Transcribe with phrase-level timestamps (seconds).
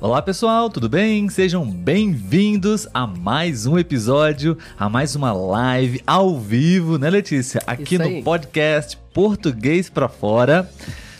[0.00, 1.28] Olá pessoal, tudo bem?
[1.28, 7.60] Sejam bem-vindos a mais um episódio, a mais uma live ao vivo, né, Letícia?
[7.66, 10.70] Aqui no podcast Português pra Fora.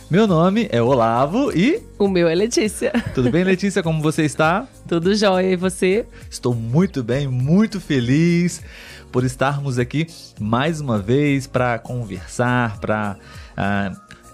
[0.08, 2.92] Meu nome é Olavo e O meu é Letícia.
[3.16, 3.82] tudo bem, Letícia?
[3.82, 4.68] Como você está?
[4.86, 5.50] Tudo jóia.
[5.50, 6.06] E você?
[6.30, 8.62] Estou muito bem, muito feliz
[9.10, 10.06] por estarmos aqui
[10.38, 13.16] mais uma vez para conversar, para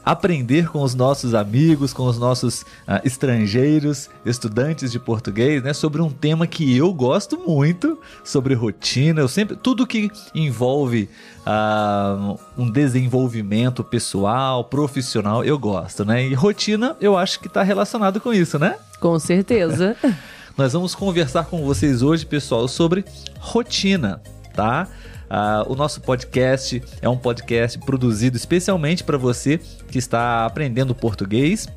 [0.04, 6.02] aprender com os nossos amigos, com os nossos ah, estrangeiros, estudantes de português, né, sobre
[6.02, 9.20] um tema que eu gosto muito, sobre rotina.
[9.20, 11.08] Eu sempre tudo que envolve
[11.46, 16.26] ah, um desenvolvimento pessoal, profissional, eu gosto, né?
[16.26, 18.76] E rotina, eu acho que está relacionado com isso, né?
[19.00, 19.96] Com certeza.
[20.56, 23.04] Nós vamos conversar com vocês hoje, pessoal, sobre
[23.40, 24.22] rotina,
[24.54, 24.86] tá?
[25.28, 29.58] Ah, o nosso podcast é um podcast produzido especialmente para você
[29.88, 31.68] que está aprendendo português.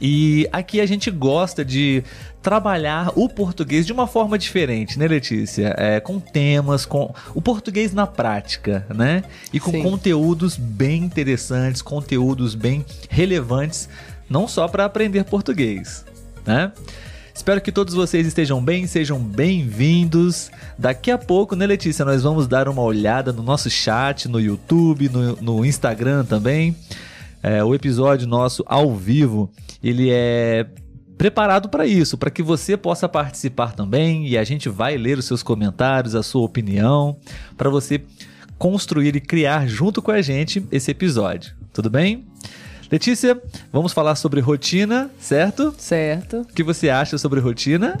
[0.00, 2.02] E aqui a gente gosta de
[2.40, 5.74] trabalhar o português de uma forma diferente, né, Letícia?
[5.76, 9.22] É, com temas, com o português na prática, né?
[9.52, 9.82] E com Sim.
[9.82, 13.90] conteúdos bem interessantes, conteúdos bem relevantes,
[14.28, 16.04] não só para aprender português,
[16.46, 16.72] né?
[17.34, 20.50] Espero que todos vocês estejam bem, sejam bem-vindos.
[20.78, 25.08] Daqui a pouco, né, Letícia, nós vamos dar uma olhada no nosso chat, no YouTube,
[25.08, 26.76] no, no Instagram também.
[27.42, 29.50] É, o episódio nosso ao vivo,
[29.82, 30.66] ele é
[31.16, 35.26] preparado para isso, para que você possa participar também e a gente vai ler os
[35.26, 37.18] seus comentários, a sua opinião,
[37.56, 38.02] para você
[38.58, 41.54] construir e criar junto com a gente esse episódio.
[41.72, 42.26] Tudo bem?
[42.90, 43.40] Letícia,
[43.72, 45.72] vamos falar sobre rotina, certo?
[45.78, 46.40] certo.
[46.40, 48.00] O que você acha sobre rotina?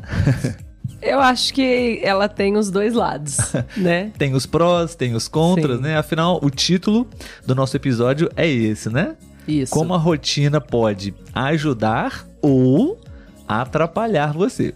[1.00, 3.38] Eu acho que ela tem os dois lados,
[3.76, 4.10] né?
[4.18, 5.82] Tem os prós, tem os contras, Sim.
[5.84, 5.96] né?
[5.96, 7.08] Afinal, o título
[7.46, 9.14] do nosso episódio é esse, né?
[9.46, 9.72] Isso.
[9.72, 13.00] Como a rotina pode ajudar ou
[13.46, 14.74] atrapalhar você.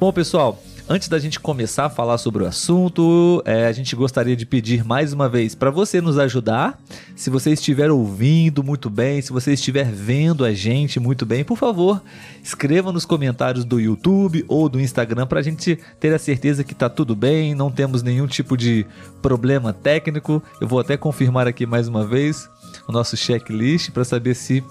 [0.00, 0.60] Bom, pessoal,
[0.92, 4.84] antes da gente começar a falar sobre o assunto, é, a gente gostaria de pedir
[4.84, 6.76] mais uma vez para você nos ajudar.
[7.14, 11.56] Se você estiver ouvindo muito bem, se você estiver vendo a gente muito bem, por
[11.56, 12.02] favor,
[12.42, 16.74] escreva nos comentários do YouTube ou do Instagram para a gente ter a certeza que
[16.74, 18.84] tá tudo bem, não temos nenhum tipo de
[19.22, 20.42] problema técnico.
[20.60, 22.50] Eu vou até confirmar aqui mais uma vez
[22.88, 24.64] o nosso checklist para saber se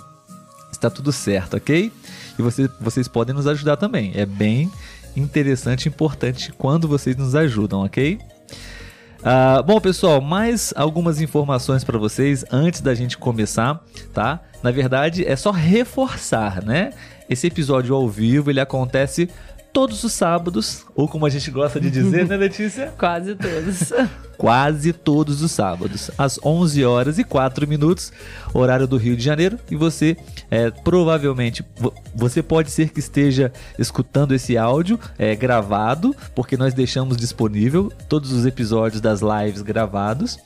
[0.70, 1.92] está tudo certo, ok?
[2.38, 4.12] E você- vocês podem nos ajudar também.
[4.16, 4.70] É bem
[5.16, 8.20] interessante e importante quando vocês nos ajudam, ok?
[9.24, 13.84] Ah, bom, pessoal, mais algumas informações para vocês antes da gente começar,
[14.14, 14.40] tá?
[14.64, 16.92] Na verdade, é só reforçar, né?
[17.30, 19.30] Esse episódio ao vivo ele acontece
[19.72, 22.94] todos os sábados, ou como a gente gosta de dizer, né, Letícia?
[22.98, 23.94] Quase todos.
[24.40, 28.10] quase todos os sábados, às 11 horas e 4 minutos,
[28.54, 29.60] horário do Rio de Janeiro.
[29.70, 30.16] E você,
[30.50, 36.74] é, provavelmente, vo- você pode ser que esteja escutando esse áudio é, gravado, porque nós
[36.74, 40.38] deixamos disponível todos os episódios das lives gravados.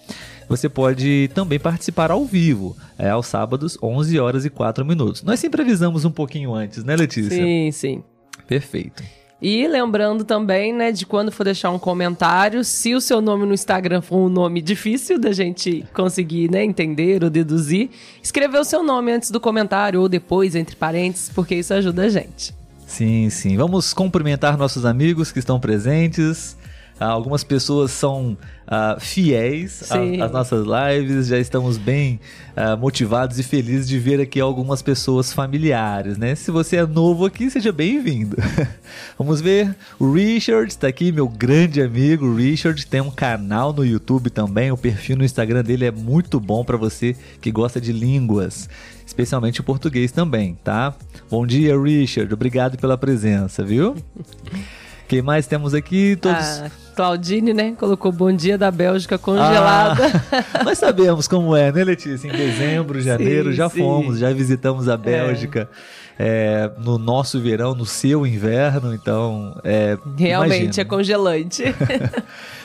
[0.50, 5.22] Você pode também participar ao vivo, é, aos sábados, 11 horas e 4 minutos.
[5.22, 7.29] Nós sempre avisamos um pouquinho antes, né, Letícia?
[7.38, 8.03] sim, sim.
[8.48, 9.04] Perfeito.
[9.46, 13.54] E lembrando também, né, de quando for deixar um comentário, se o seu nome no
[13.54, 17.90] Instagram for um nome difícil da gente conseguir, né, entender ou deduzir,
[18.22, 22.09] escreva o seu nome antes do comentário ou depois, entre parênteses, porque isso ajuda a
[22.09, 22.56] gente.
[22.88, 23.58] Sim, sim.
[23.58, 26.56] Vamos cumprimentar nossos amigos que estão presentes.
[27.00, 28.38] Ah, algumas pessoas são
[28.68, 32.20] ah, fiéis às nossas lives, já estamos bem
[32.56, 36.36] ah, motivados e felizes de ver aqui algumas pessoas familiares, né?
[36.36, 38.38] Se você é novo aqui, seja bem-vindo.
[39.18, 43.84] Vamos ver, o Richard está aqui, meu grande amigo o Richard, tem um canal no
[43.84, 47.92] YouTube também, o perfil no Instagram dele é muito bom para você que gosta de
[47.92, 48.70] línguas,
[49.06, 50.94] especialmente o português também, tá?
[51.30, 53.96] Bom dia, Richard, obrigado pela presença, viu?
[55.08, 56.16] Quem mais temos aqui?
[56.16, 56.38] Todos.
[56.40, 60.04] A Claudine, né, colocou bom dia da Bélgica congelada.
[60.54, 62.28] Ah, nós sabemos como é, né, Letícia?
[62.28, 63.80] Em dezembro, janeiro, Sim, já sim.
[63.80, 65.68] fomos, já visitamos a Bélgica.
[65.72, 66.02] é,
[66.80, 70.81] no nosso verão, no seu inverno, então é, Realmente imagina.
[70.81, 71.63] é congelante.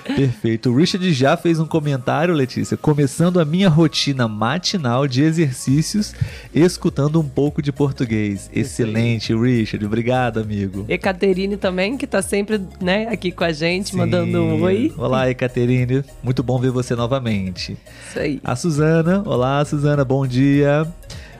[0.16, 0.70] Perfeito.
[0.70, 6.14] O Richard já fez um comentário, Letícia, começando a minha rotina matinal de exercícios,
[6.54, 8.50] escutando um pouco de português.
[8.52, 9.84] Excelente, Richard.
[9.84, 10.84] Obrigado, amigo.
[10.88, 14.62] Ecaterine também, que tá sempre, né, aqui com a gente, mandando um Sim.
[14.62, 14.94] oi.
[14.96, 16.02] Olá, Ecaterine.
[16.22, 17.76] Muito bom ver você novamente.
[18.08, 18.40] Isso aí.
[18.42, 19.22] A Suzana.
[19.26, 20.04] Olá, Suzana.
[20.04, 20.86] Bom dia.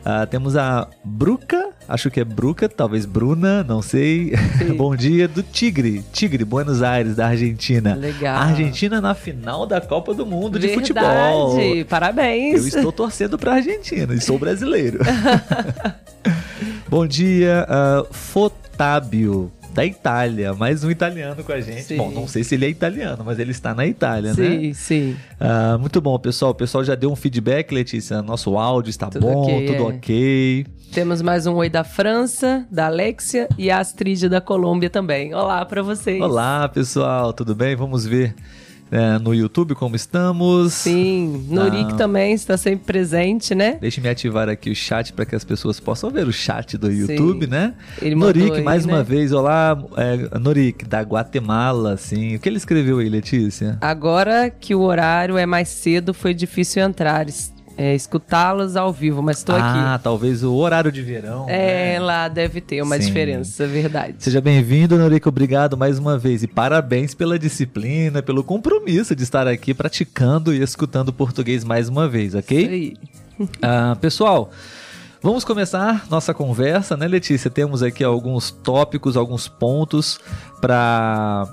[0.05, 4.33] Ah, temos a Bruca, acho que é Bruca, talvez Bruna, não sei.
[4.77, 7.95] Bom dia do Tigre, Tigre, Buenos Aires, da Argentina.
[7.95, 8.37] Legal.
[8.37, 10.89] Argentina na final da Copa do Mundo de Verdade.
[10.89, 11.85] futebol.
[11.89, 12.61] Parabéns.
[12.61, 14.99] Eu estou torcendo para Argentina e sou brasileiro.
[16.89, 18.07] Bom dia, uh,
[18.79, 20.53] Otávio, da Itália.
[20.55, 21.85] Mais um italiano com a gente.
[21.85, 21.97] Sim.
[21.97, 24.49] Bom, não sei se ele é italiano, mas ele está na Itália, né?
[24.49, 25.17] Sim, sim.
[25.39, 26.51] Ah, muito bom, pessoal.
[26.51, 28.21] O pessoal já deu um feedback, Letícia.
[28.21, 29.95] Nosso áudio está Tudo bom, ok, tudo é.
[29.95, 30.67] ok.
[30.93, 35.33] Temos mais um oi da França, da Alexia e a Astrid da Colômbia também.
[35.33, 36.21] Olá pra vocês.
[36.21, 37.77] Olá, pessoal, tudo bem?
[37.77, 38.35] Vamos ver
[38.91, 40.73] é, no YouTube como estamos.
[40.73, 41.97] Sim, Norik Ah.
[41.97, 43.79] também está sempre presente, né?
[43.81, 47.47] Deixe-me ativar aqui o chat para que as pessoas possam ver o chat do YouTube,
[47.47, 47.75] né?
[48.01, 48.93] Ele Norik, aí, mais né?
[48.95, 52.37] uma vez, olá, é, Norik, da Guatemala, sim.
[52.37, 53.79] O que ele escreveu aí, Letícia?
[53.81, 57.27] Agora que o horário é mais cedo, foi difícil entrar,
[57.79, 60.03] é, escutá-los ao vivo, mas estou ah, aqui.
[60.03, 61.47] talvez o horário de verão.
[61.49, 62.01] É, né?
[62.01, 63.07] lá deve ter uma Sim.
[63.07, 64.17] diferença, é verdade.
[64.19, 65.29] Seja bem-vindo, Norik.
[65.29, 66.43] Obrigado mais uma vez.
[66.43, 72.09] E parabéns pela disciplina, pelo compromisso de estar aqui praticando e escutando português mais uma
[72.09, 72.59] vez, ok?
[72.59, 72.97] Isso aí.
[73.63, 74.51] Ah, pessoal,
[75.23, 77.49] vamos começar nossa conversa, né, Letícia?
[77.49, 80.19] Temos aqui alguns tópicos, alguns pontos
[80.61, 81.47] para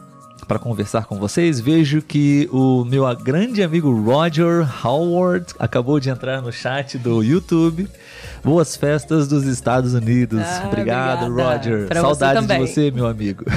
[0.47, 1.59] para conversar com vocês.
[1.59, 7.87] Vejo que o meu grande amigo Roger Howard acabou de entrar no chat do YouTube.
[8.43, 10.41] Boas festas dos Estados Unidos.
[10.41, 11.57] Ah, Obrigado, obrigada.
[11.57, 11.87] Roger.
[11.87, 12.67] Pra você Saudades de também.
[12.67, 13.43] você, meu amigo.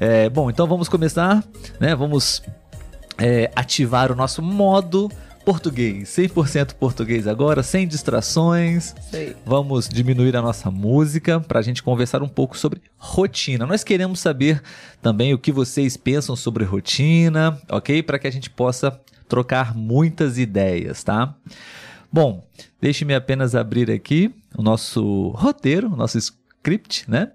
[0.00, 1.42] É, bom, então vamos começar,
[1.80, 1.94] né?
[1.94, 2.42] Vamos
[3.16, 5.08] é, ativar o nosso modo
[5.44, 8.94] português, 100% português agora, sem distrações.
[9.12, 9.36] Aí.
[9.44, 13.66] Vamos diminuir a nossa música para a gente conversar um pouco sobre rotina.
[13.66, 14.62] Nós queremos saber
[15.02, 18.02] também o que vocês pensam sobre rotina, ok?
[18.02, 18.98] Para que a gente possa
[19.28, 21.34] trocar muitas ideias, tá?
[22.10, 22.46] Bom,
[22.80, 27.32] deixe-me apenas abrir aqui o nosso roteiro, o nosso script, né?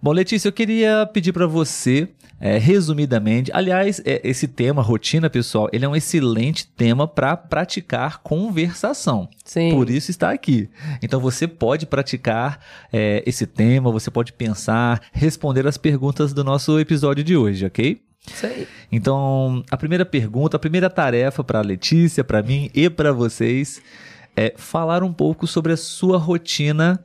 [0.00, 2.08] Bom, Letícia, eu queria pedir para você,
[2.42, 8.18] é, resumidamente, aliás, é, esse tema, rotina, pessoal, ele é um excelente tema para praticar
[8.18, 9.28] conversação.
[9.44, 9.70] Sim.
[9.70, 10.68] Por isso está aqui.
[11.00, 12.58] Então você pode praticar
[12.92, 18.02] é, esse tema, você pode pensar, responder as perguntas do nosso episódio de hoje, ok?
[18.26, 18.66] Isso aí.
[18.90, 23.80] Então, a primeira pergunta, a primeira tarefa para a Letícia, para mim e para vocês
[24.34, 27.04] é falar um pouco sobre a sua rotina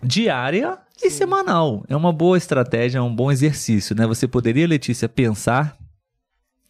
[0.00, 1.84] diária e semanal.
[1.88, 4.06] É uma boa estratégia, é um bom exercício, né?
[4.06, 5.76] Você poderia, Letícia, pensar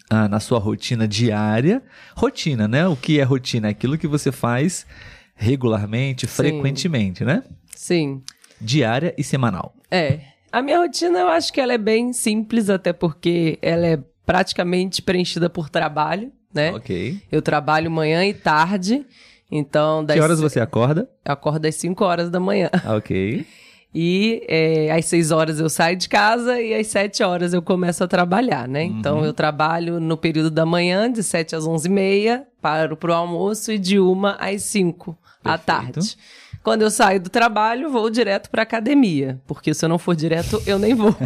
[0.08, 1.82] ah, na sua rotina diária.
[2.16, 2.86] Rotina, né?
[2.86, 3.68] O que é rotina?
[3.68, 4.86] É aquilo que você faz
[5.34, 7.42] regularmente, frequentemente, né?
[7.74, 8.22] Sim.
[8.60, 9.74] Diária e semanal.
[9.90, 10.20] É.
[10.52, 15.00] A minha rotina, eu acho que ela é bem simples, até porque ela é praticamente
[15.00, 16.72] preenchida por trabalho, né?
[16.72, 17.20] Ok.
[17.30, 19.06] Eu trabalho manhã e tarde,
[19.50, 20.04] então...
[20.04, 21.08] Das Que horas você acorda?
[21.24, 22.68] Eu acordo às 5 horas da manhã.
[22.96, 23.46] Ok.
[23.92, 28.04] E é, às 6 horas eu saio de casa e às 7 horas eu começo
[28.04, 28.84] a trabalhar, né?
[28.84, 28.98] Uhum.
[28.98, 33.12] Então eu trabalho no período da manhã, de 7 às 11 e meia, paro pro
[33.12, 36.16] almoço e de 1 às 5 à tarde.
[36.62, 40.62] Quando eu saio do trabalho, vou direto pra academia, porque se eu não for direto,
[40.66, 41.16] eu nem vou.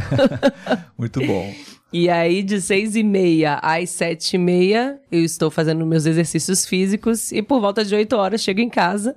[0.96, 1.52] Muito bom.
[1.92, 6.66] E aí, de seis e meia às sete e meia, eu estou fazendo meus exercícios
[6.66, 9.16] físicos e por volta de oito horas chego em casa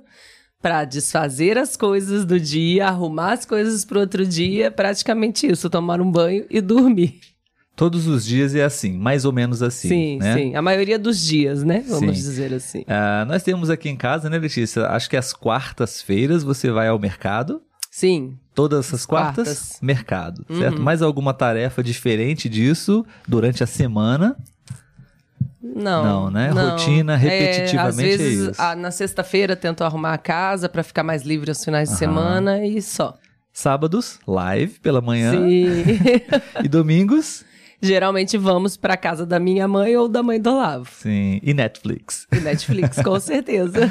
[0.60, 6.00] para desfazer as coisas do dia, arrumar as coisas pro outro dia, praticamente isso, tomar
[6.00, 7.20] um banho e dormir.
[7.76, 9.88] Todos os dias é assim, mais ou menos assim.
[9.88, 10.34] Sim, né?
[10.34, 10.54] sim.
[10.56, 11.84] A maioria dos dias, né?
[11.86, 12.22] Vamos Sim.
[12.24, 12.84] dizer assim.
[12.88, 14.84] Ah, nós temos aqui em casa, né, Letícia?
[14.88, 17.62] Acho que às quartas-feiras você vai ao mercado.
[17.88, 18.36] Sim.
[18.52, 19.78] Todas as quartas, Quartas.
[19.80, 20.58] mercado, Uhum.
[20.58, 20.82] certo?
[20.82, 24.36] Mais alguma tarefa diferente disso durante a semana?
[25.74, 26.04] Não.
[26.04, 26.50] Não, né?
[26.50, 28.62] Rotina, repetitivamente às vezes, é isso.
[28.62, 32.64] ah, na sexta-feira tento arrumar a casa para ficar mais livre aos finais de semana
[32.66, 33.14] e só.
[33.52, 35.32] Sábados, live pela manhã.
[35.32, 35.84] Sim.
[36.64, 37.44] E domingos,
[37.80, 40.88] Geralmente vamos pra casa da minha mãe ou da mãe do Olavo.
[40.92, 41.38] sim.
[41.44, 42.26] E Netflix.
[42.32, 43.88] E Netflix, com certeza.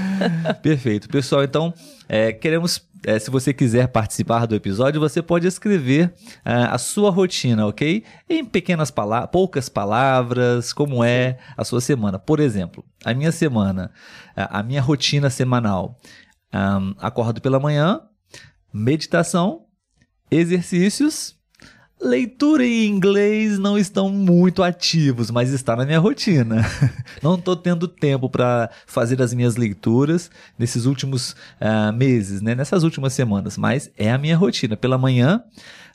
[0.62, 1.08] Perfeito.
[1.08, 1.74] Pessoal, então,
[2.08, 2.88] é, queremos.
[3.06, 8.04] é, se você quiser participar do episódio, você pode escrever ah, a sua rotina, ok?
[8.30, 12.18] Em pequenas palavras, poucas palavras, como é a sua semana.
[12.18, 13.92] Por exemplo, a minha semana,
[14.36, 15.98] a minha rotina semanal.
[16.52, 18.02] Ahn, acordo pela manhã,
[18.74, 19.66] meditação,
[20.32, 21.37] exercícios.
[22.00, 26.64] Leitura e inglês não estão muito ativos, mas está na minha rotina.
[27.24, 32.54] Não estou tendo tempo para fazer as minhas leituras nesses últimos ah, meses, né?
[32.54, 34.78] nessas últimas semanas, mas é a minha rotina.
[34.78, 35.44] Pela manhã,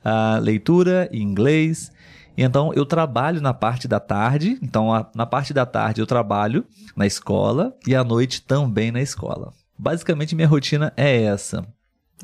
[0.04, 1.92] ah, leitura e inglês.
[2.36, 4.58] Então eu trabalho na parte da tarde.
[4.60, 6.64] Então, a- na parte da tarde eu trabalho
[6.96, 9.52] na escola e à noite também na escola.
[9.78, 11.64] Basicamente, minha rotina é essa.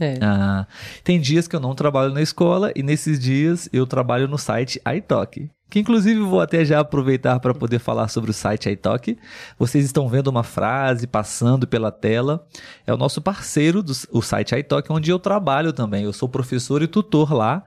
[0.00, 0.18] É.
[0.20, 0.66] Ah,
[1.02, 4.80] tem dias que eu não trabalho na escola e nesses dias eu trabalho no site
[4.96, 5.50] iTalk.
[5.70, 9.18] que inclusive vou até já aproveitar para poder falar sobre o site iTalk.
[9.58, 12.46] Vocês estão vendo uma frase passando pela tela.
[12.86, 16.04] É o nosso parceiro do o site iTalk, onde eu trabalho também.
[16.04, 17.64] Eu sou professor e tutor lá.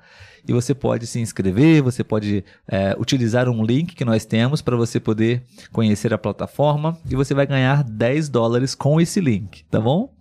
[0.48, 4.76] E você pode se inscrever, você pode é, utilizar um link que nós temos para
[4.76, 9.80] você poder conhecer a plataforma e você vai ganhar 10 dólares com esse link, tá
[9.80, 10.12] bom?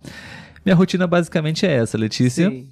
[0.65, 2.49] Minha rotina basicamente é essa, Letícia.
[2.49, 2.67] Sim.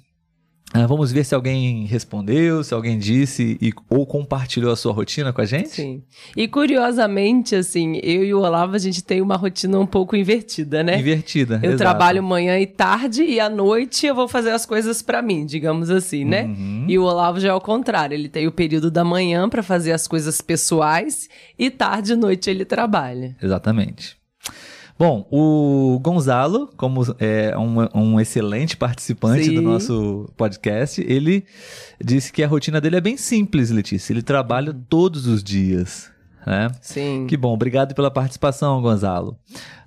[0.72, 5.32] Ah, vamos ver se alguém respondeu, se alguém disse e, ou compartilhou a sua rotina
[5.32, 5.70] com a gente?
[5.70, 6.02] Sim.
[6.36, 10.84] E curiosamente, assim, eu e o Olavo, a gente tem uma rotina um pouco invertida,
[10.84, 11.00] né?
[11.00, 11.56] Invertida.
[11.60, 11.78] Eu exato.
[11.78, 15.90] trabalho manhã e tarde e à noite eu vou fazer as coisas pra mim, digamos
[15.90, 16.44] assim, né?
[16.44, 16.84] Uhum.
[16.86, 19.90] E o Olavo já é o contrário, ele tem o período da manhã pra fazer
[19.90, 21.28] as coisas pessoais
[21.58, 23.36] e tarde e noite ele trabalha.
[23.42, 24.19] Exatamente.
[25.00, 29.54] Bom, o Gonzalo, como é um, um excelente participante Sim.
[29.54, 31.42] do nosso podcast, ele
[31.98, 34.12] disse que a rotina dele é bem simples, Letícia.
[34.12, 36.10] Ele trabalha todos os dias.
[36.46, 36.68] Né?
[36.80, 37.26] Sim.
[37.28, 39.36] Que bom, obrigado pela participação, Gonzalo.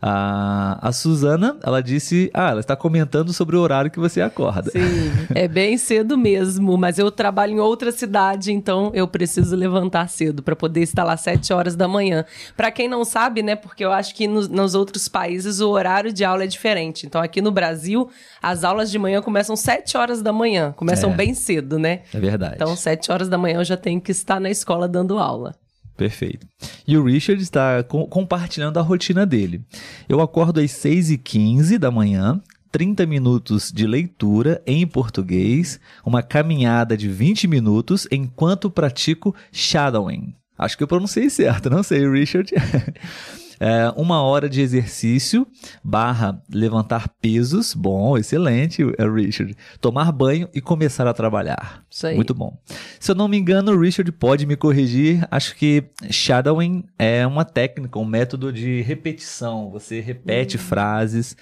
[0.02, 4.70] A, a Suzana, ela disse, ah, ela está comentando sobre o horário que você acorda.
[4.70, 10.10] Sim, é bem cedo mesmo, mas eu trabalho em outra cidade, então eu preciso levantar
[10.10, 12.26] cedo para poder estar lá às 7 horas da manhã.
[12.56, 16.12] Para quem não sabe, né, porque eu acho que nos, nos outros países o horário
[16.12, 17.06] de aula é diferente.
[17.06, 18.10] Então aqui no Brasil,
[18.42, 21.16] as aulas de manhã começam 7 horas da manhã, começam É.
[21.16, 22.02] bem cedo, né?
[22.14, 22.56] É verdade.
[22.56, 25.56] Então 7 horas da manhã eu já tenho que estar na escola dando aula.
[25.96, 26.48] Perfeito.
[26.88, 29.62] E o Richard está co- compartilhando a rotina dele.
[30.10, 37.08] Eu acordo às 6h15 da manhã, 30 minutos de leitura em português, uma caminhada de
[37.08, 40.34] 20 minutos enquanto pratico shadowing.
[40.58, 42.52] Acho que eu pronunciei certo, não sei, Richard.
[43.64, 45.48] É, uma hora de exercício
[45.82, 49.56] barra levantar pesos, bom, excelente, é, Richard.
[49.80, 51.82] Tomar banho e começar a trabalhar.
[51.90, 52.14] Isso aí.
[52.14, 52.60] Muito bom.
[53.00, 55.26] Se eu não me engano, o Richard pode me corrigir.
[55.32, 59.72] Acho que shadowing é uma técnica, um método de repetição.
[59.72, 61.38] Você repete frases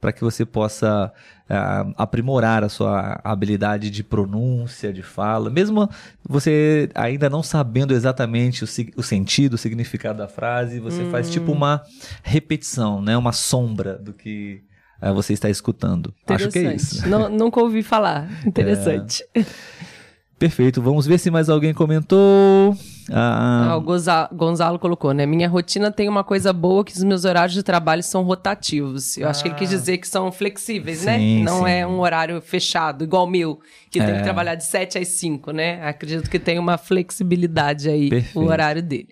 [0.00, 1.12] para que você possa
[1.48, 5.48] ah, aprimorar a sua habilidade de pronúncia, de fala.
[5.50, 5.88] Mesmo
[6.28, 11.52] você ainda não sabendo exatamente o, o sentido, o significado da frase, você faz tipo
[11.52, 11.82] uma
[12.22, 13.16] repetição, né?
[13.16, 14.62] Uma sombra do que
[15.00, 16.12] ah, você está escutando.
[16.26, 17.00] Acho que é Interessante.
[17.00, 17.08] isso.
[17.08, 18.28] Não, nunca ouvi falar.
[18.44, 19.24] Interessante.
[20.38, 20.82] Perfeito.
[20.82, 22.76] Vamos ver se mais alguém comentou.
[23.10, 25.24] Ah, Ah, o Gonza- Gonzalo colocou, né?
[25.24, 29.16] Minha rotina tem uma coisa boa que os meus horários de trabalho são rotativos.
[29.16, 31.14] Eu acho que ele quis dizer que são flexíveis, né?
[31.14, 31.18] Ah.
[31.18, 31.70] Sim, Não sim.
[31.70, 33.58] é um horário fechado, igual o meu,
[33.90, 34.16] que tem É.
[34.18, 35.82] que trabalhar de 7 às 5, né?
[35.86, 38.38] Acredito que tem uma flexibilidade aí, Perfeito.
[38.38, 39.08] o horário dele.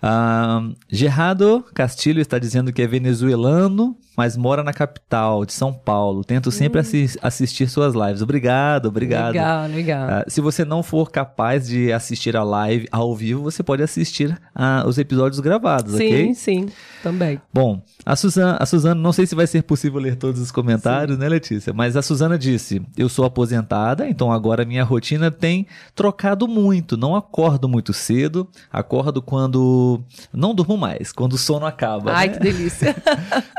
[0.00, 6.24] Ah, Gerardo Castilho está dizendo que é venezuelano, mas mora na capital de São Paulo.
[6.24, 8.20] Tento sempre assis- assistir suas lives.
[8.20, 9.28] Obrigado, obrigado.
[9.28, 9.38] Hum.
[9.38, 10.08] Legal, legal.
[10.10, 14.36] Ah, se você não for capaz de assistir a live ao vivo, você pode assistir
[14.52, 16.34] ah, os episódios gravados, sim, ok?
[16.34, 16.66] sim,
[17.00, 17.40] também.
[17.54, 21.16] Bom, a Suzana, a Suzana, não sei se vai ser possível ler todos os comentários,
[21.16, 21.72] né, Letícia?
[21.72, 26.96] Mas a Suzana disse: Eu sou aposentada, então agora minha rotina tem trocado muito.
[26.96, 30.02] Não acordo muito cedo, acordo quando.
[30.32, 32.10] Não durmo mais, quando o sono acaba.
[32.12, 32.32] Ai, né?
[32.34, 32.96] que delícia.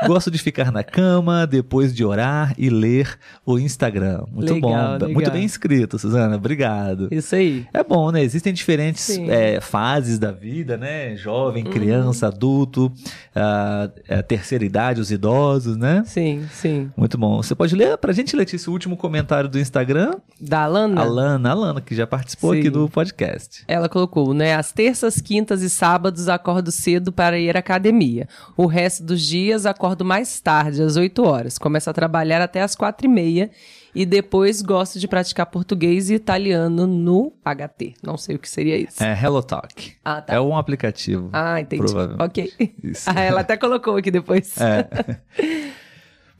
[0.06, 4.24] Gosto de ficar na cama, depois de orar e ler o Instagram.
[4.32, 4.92] Muito Legal, bom.
[4.92, 5.10] legal.
[5.10, 6.36] Muito bem escrito, Suzana.
[6.36, 7.08] Obrigado.
[7.10, 7.66] Isso aí.
[7.72, 8.22] É bom, né?
[8.22, 11.16] Existem diferentes é, fases da vida, né?
[11.16, 11.70] Jovem, Uhum.
[11.70, 12.92] criança, adulto,
[13.34, 16.02] ah, é, terceira idade, os idosos, né?
[16.06, 16.90] Sim, sim.
[16.96, 17.42] Muito bom.
[17.42, 20.14] Você pode ler pra gente, Letícia, o último comentário do Instagram?
[20.40, 21.00] Da Alana?
[21.00, 22.60] Alana, Alana, que já participou Sim.
[22.60, 23.62] aqui do podcast.
[23.68, 24.54] Ela colocou, né?
[24.54, 28.26] Às terças, quintas e sábados acordo cedo para ir à academia.
[28.56, 31.58] O resto dos dias acordo mais tarde, às 8 horas.
[31.58, 33.50] Começo a trabalhar até às quatro e meia.
[33.94, 37.94] E depois gosto de praticar português e italiano no HT.
[38.02, 39.02] Não sei o que seria isso.
[39.02, 39.94] É Hello Talk.
[40.04, 40.34] Ah, tá.
[40.34, 41.28] É um aplicativo.
[41.32, 41.82] Ah, entendi.
[41.82, 42.22] Provavelmente.
[42.22, 42.52] Ok.
[42.84, 43.10] Isso.
[43.10, 44.54] Ah, ela até colocou aqui depois.
[44.60, 44.88] É.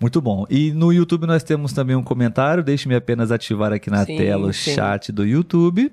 [0.01, 0.47] Muito bom.
[0.49, 2.63] E no YouTube nós temos também um comentário.
[2.63, 4.75] Deixe-me apenas ativar aqui na Sim, tela o sim.
[4.75, 5.87] chat do YouTube.
[5.87, 5.91] O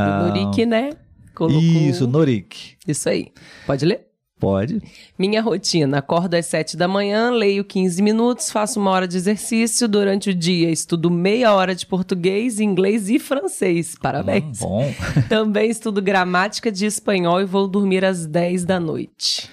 [0.00, 0.90] Ah, Norik, né?
[1.34, 1.60] Colocou...
[1.60, 2.76] Isso, Norik.
[2.86, 3.28] Isso aí.
[3.66, 4.07] Pode ler?
[4.38, 4.80] Pode.
[5.18, 9.88] Minha rotina: acordo às 7 da manhã, leio 15 minutos, faço uma hora de exercício.
[9.88, 13.96] Durante o dia, estudo meia hora de português, inglês e francês.
[14.00, 14.62] Parabéns.
[14.62, 14.94] Hum, bom.
[15.28, 19.48] Também estudo gramática de espanhol e vou dormir às 10 da noite.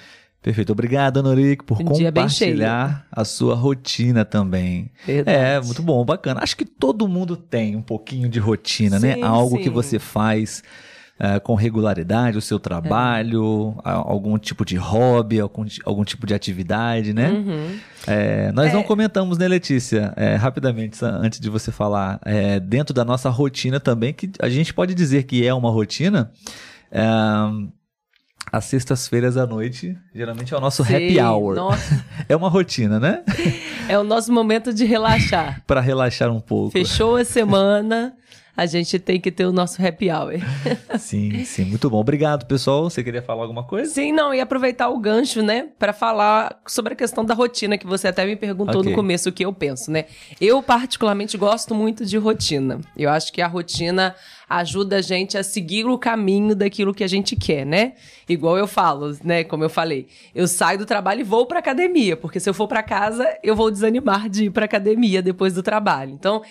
[0.45, 0.71] Perfeito.
[0.71, 4.91] Obrigado, Norik, por Um compartilhar a sua rotina também.
[5.03, 5.35] Verdade.
[5.35, 6.39] É, muito bom, bacana.
[6.43, 9.15] Acho que todo mundo tem um pouquinho de rotina, né?
[9.15, 9.63] Sim, Algo sim.
[9.63, 10.61] que você faz
[11.19, 16.33] eh, com regularidade, o seu trabalho, a- algum tipo de hobby, algum, algum tipo de
[16.33, 17.29] atividade, né?
[17.31, 17.79] Uhum.
[18.07, 18.83] É, nós não É.
[18.83, 20.13] comentamos, né, Letícia?
[20.15, 24.73] É, rapidamente, antes de você falar, é, dentro da nossa rotina também, que a gente
[24.73, 26.31] pode dizer que é uma rotina,
[26.91, 27.01] É,
[28.51, 31.55] às sextas-feiras à noite, geralmente é o nosso Sei, happy hour.
[31.55, 33.23] Nossa, É uma rotina, né?
[33.89, 35.61] é o nosso momento de relaxar.
[35.67, 36.71] Para relaxar um pouco.
[36.71, 38.13] Fechou a semana,
[38.55, 40.33] a gente tem que ter o nosso happy hour.
[40.97, 41.99] Sim, sim, muito bom.
[41.99, 42.89] Obrigado, pessoal.
[42.89, 43.91] Você queria falar alguma coisa?
[43.91, 47.85] Sim, não, e aproveitar o gancho, né, Pra falar sobre a questão da rotina que
[47.85, 48.89] você até me perguntou Ok.
[48.91, 50.05] no começo o que eu penso, né?
[50.39, 52.79] Eu particularmente gosto muito de rotina.
[52.95, 54.15] Eu acho que a rotina
[54.47, 57.93] ajuda a gente a seguir o caminho daquilo que a gente quer, né?
[58.29, 62.15] Igual eu falo, né, como eu falei, eu saio do trabalho e vou pra academia,
[62.15, 65.63] porque se eu for pra casa, eu vou desanimar de ir pra academia depois do
[65.63, 66.11] trabalho.
[66.11, 66.41] Então,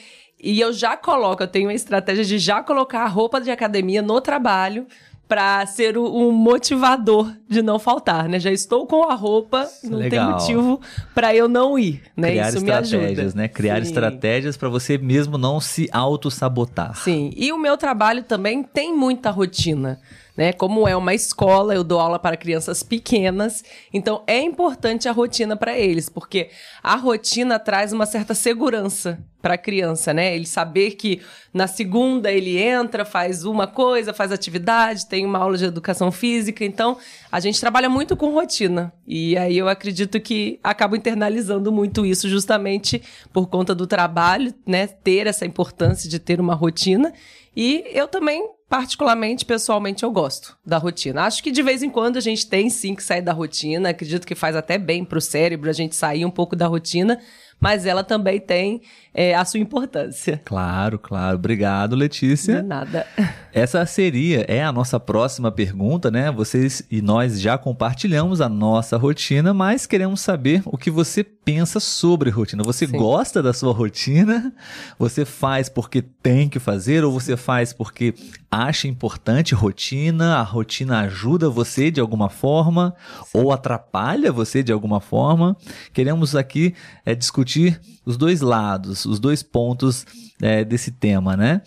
[0.44, 4.02] e eu já coloco, eu tenho a estratégia de já colocar a roupa de academia
[4.02, 4.86] no trabalho
[5.26, 8.38] pra ser o, um motivador de não faltar, né?
[8.38, 10.32] Já estou com a roupa, não tem Legal.
[10.32, 10.80] motivo
[11.14, 12.30] pra eu não ir, né?
[12.30, 12.96] Criar Isso me ajuda.
[12.96, 13.48] estratégias, né?
[13.48, 13.82] Criar Sim.
[13.82, 16.94] estratégias para você mesmo não se auto-sabotar.
[16.96, 19.98] Sim, e o meu trabalho também tem muita rotina.
[20.36, 20.52] Né?
[20.52, 23.62] Como é uma escola, eu dou aula para crianças pequenas,
[23.92, 26.50] então é importante a rotina para eles, porque
[26.82, 30.34] a rotina traz uma certa segurança para a criança, né?
[30.34, 31.20] Ele saber que
[31.52, 36.64] na segunda ele entra, faz uma coisa, faz atividade, tem uma aula de educação física,
[36.64, 36.96] então
[37.30, 38.90] a gente trabalha muito com rotina.
[39.06, 43.02] E aí eu acredito que acabo internalizando muito isso justamente
[43.34, 44.86] por conta do trabalho, né?
[44.86, 47.12] Ter essa importância de ter uma rotina.
[47.54, 51.22] E eu também, particularmente, pessoalmente, eu gosto da rotina.
[51.22, 53.90] Acho que de vez em quando a gente tem sim que sair da rotina.
[53.90, 57.20] Acredito que faz até bem pro cérebro a gente sair um pouco da rotina,
[57.60, 60.40] mas ela também tem é, a sua importância.
[60.44, 61.36] Claro, claro.
[61.36, 62.62] Obrigado, De Letícia.
[62.62, 63.06] nada.
[63.52, 66.30] Essa seria, é a nossa próxima pergunta, né?
[66.30, 71.78] Vocês e nós já compartilhamos a nossa rotina, mas queremos saber o que você pensa
[71.78, 72.64] sobre rotina.
[72.64, 72.96] Você Sim.
[72.96, 74.52] gosta da sua rotina?
[74.98, 78.14] Você faz porque tem que fazer ou você faz porque
[78.54, 80.36] acha importante rotina?
[80.36, 82.94] A rotina ajuda você de alguma forma
[83.32, 85.56] ou atrapalha você de alguma forma?
[85.92, 86.74] Queremos aqui
[87.04, 90.06] é, discutir os dois lados, os dois pontos
[90.40, 91.62] é, desse tema, né?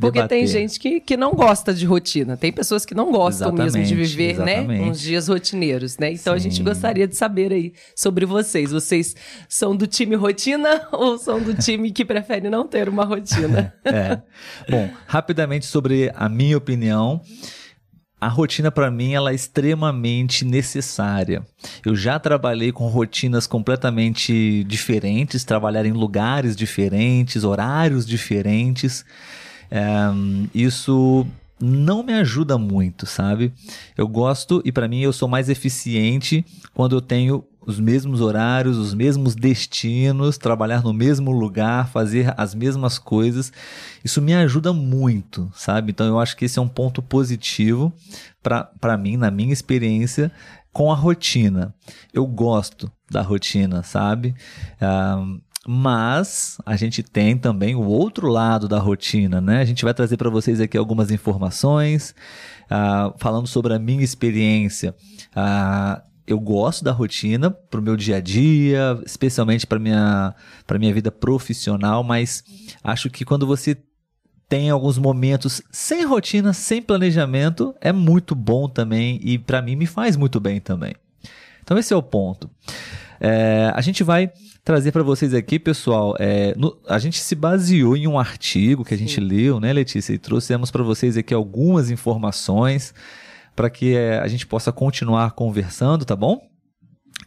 [0.00, 0.46] Porque tem Debater.
[0.46, 2.36] gente que, que não gosta de rotina.
[2.36, 4.52] Tem pessoas que não gostam mesmo de Exatamente, viver, né?
[4.58, 4.90] exatamente.
[4.90, 6.12] Uns dias rotineiros, né?
[6.12, 6.64] Então a gente Sim.
[6.64, 8.70] gostaria de saber aí sobre vocês.
[8.70, 9.16] Vocês
[9.48, 13.74] são do time rotina ou são do time que prefere não ter uma rotina?
[13.84, 14.20] É.
[14.68, 17.20] Bom, rapidamente sobre a minha opinião.
[18.20, 21.46] A rotina para mim ela é extremamente necessária.
[21.86, 29.04] Eu já trabalhei com rotinas completamente diferentes, trabalhar em lugares diferentes, horários diferentes.
[29.70, 29.82] É,
[30.54, 31.26] isso
[31.60, 33.52] não me ajuda muito, sabe?
[33.96, 38.78] Eu gosto e para mim eu sou mais eficiente quando eu tenho os mesmos horários,
[38.78, 43.52] os mesmos destinos, trabalhar no mesmo lugar, fazer as mesmas coisas.
[44.02, 45.90] Isso me ajuda muito, sabe?
[45.90, 47.92] Então eu acho que esse é um ponto positivo
[48.42, 50.32] para mim, na minha experiência
[50.72, 51.74] com a rotina.
[52.12, 54.34] Eu gosto da rotina, sabe?
[54.80, 55.22] Ah,
[55.70, 59.60] mas a gente tem também o outro lado da rotina, né?
[59.60, 62.14] A gente vai trazer para vocês aqui algumas informações,
[62.70, 64.96] ah, falando sobre a minha experiência.
[65.36, 70.34] Ah, eu gosto da rotina para o meu dia a dia, especialmente para minha
[70.66, 72.42] para minha vida profissional, mas
[72.82, 73.76] acho que quando você
[74.48, 79.84] tem alguns momentos sem rotina, sem planejamento, é muito bom também e para mim me
[79.84, 80.94] faz muito bem também.
[81.62, 82.48] Então esse é o ponto.
[83.20, 84.32] É, a gente vai
[84.68, 86.14] trazer para vocês aqui, pessoal.
[86.18, 90.12] é, no- a gente se baseou em um artigo que a gente leu, né, Letícia?
[90.12, 92.92] E trouxemos para vocês aqui algumas informações
[93.56, 96.38] para que é, a gente possa continuar conversando, tá bom?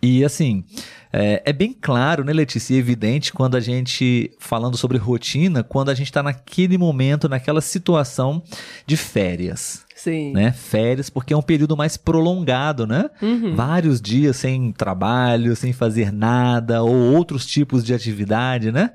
[0.03, 0.63] E assim,
[1.11, 5.89] é, é bem claro, né, Letícia, e evidente quando a gente, falando sobre rotina, quando
[5.89, 8.43] a gente está naquele momento, naquela situação
[8.85, 10.33] de férias Sim.
[10.33, 10.51] né?
[10.51, 13.09] Férias, porque é um período mais prolongado, né?
[13.21, 13.55] Uhum.
[13.55, 18.91] Vários dias sem trabalho, sem fazer nada, ou outros tipos de atividade, né?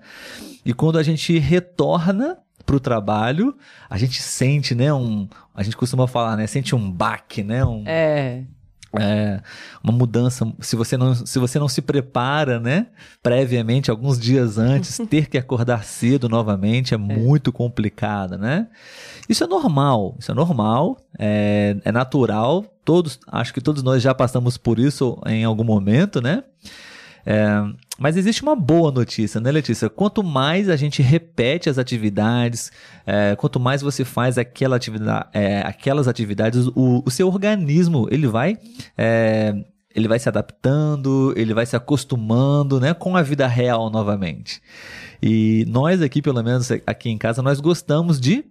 [0.64, 3.57] E quando a gente retorna pro trabalho,
[3.88, 7.85] a gente sente, né, um, a gente costuma falar, né, sente um baque, né, um,
[7.87, 8.42] É.
[9.01, 9.41] é,
[9.83, 10.47] uma mudança.
[10.61, 12.87] Se você, não, se você não se prepara, né,
[13.23, 18.69] previamente, alguns dias antes, ter que acordar cedo novamente é, muito complicado, né?
[19.29, 22.65] Isso é normal, isso é normal, é, é natural.
[22.85, 26.45] Todos, acho que todos nós já passamos por isso em algum momento, né?
[27.27, 27.61] É,
[27.99, 29.91] mas existe uma boa notícia, né, Letícia?
[29.91, 32.71] Quanto mais a gente repete as atividades,
[33.05, 38.29] é, quanto mais você faz aquela atividade, é, aquelas atividades, o, o seu organismo ele
[38.29, 38.57] vai
[38.97, 39.53] é,
[39.93, 44.62] ele vai se adaptando, ele vai se acostumando, né, com a vida real novamente.
[45.23, 48.45] E nós aqui, pelo menos aqui em casa, nós gostamos de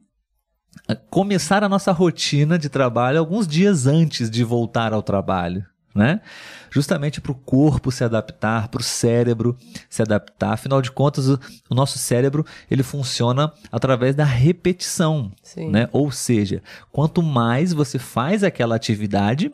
[1.09, 5.63] começar a nossa rotina de trabalho alguns dias antes de voltar ao trabalho.
[5.95, 6.19] Né?
[6.69, 9.57] Justamente para o corpo se adaptar, para o cérebro
[9.89, 10.51] se adaptar.
[10.51, 15.71] Afinal de contas, o, o, nosso cérebro ele funciona através da repetição, Sim.
[15.71, 15.87] né?
[15.93, 19.53] Ou seja, quanto mais você faz aquela atividade,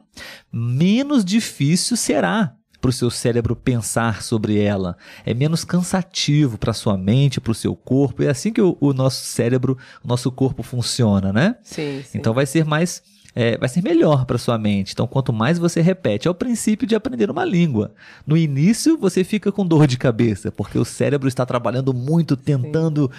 [0.51, 4.97] menos difícil será para o seu cérebro pensar sobre ela.
[5.23, 8.23] É menos cansativo para sua mente, para o seu corpo.
[8.23, 11.55] É assim que o, o, nosso cérebro, o nosso corpo funciona, né?
[11.61, 12.17] Sim, sim.
[12.17, 13.03] Então vai ser mais.
[13.33, 14.93] É, vai ser melhor para sua mente.
[14.93, 17.93] Então, quanto mais você repete, é o princípio de aprender uma língua.
[18.27, 23.09] No início, você fica com dor de cabeça, porque o cérebro está trabalhando muito, tentando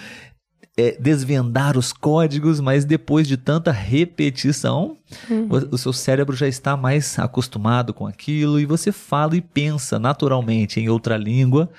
[0.75, 4.97] é, desvendar os códigos, mas depois de tanta repetição,
[5.29, 5.47] uhum.
[5.49, 9.99] o, o, seu cérebro já está mais acostumado com aquilo e você fala e pensa
[9.99, 11.69] naturalmente em outra língua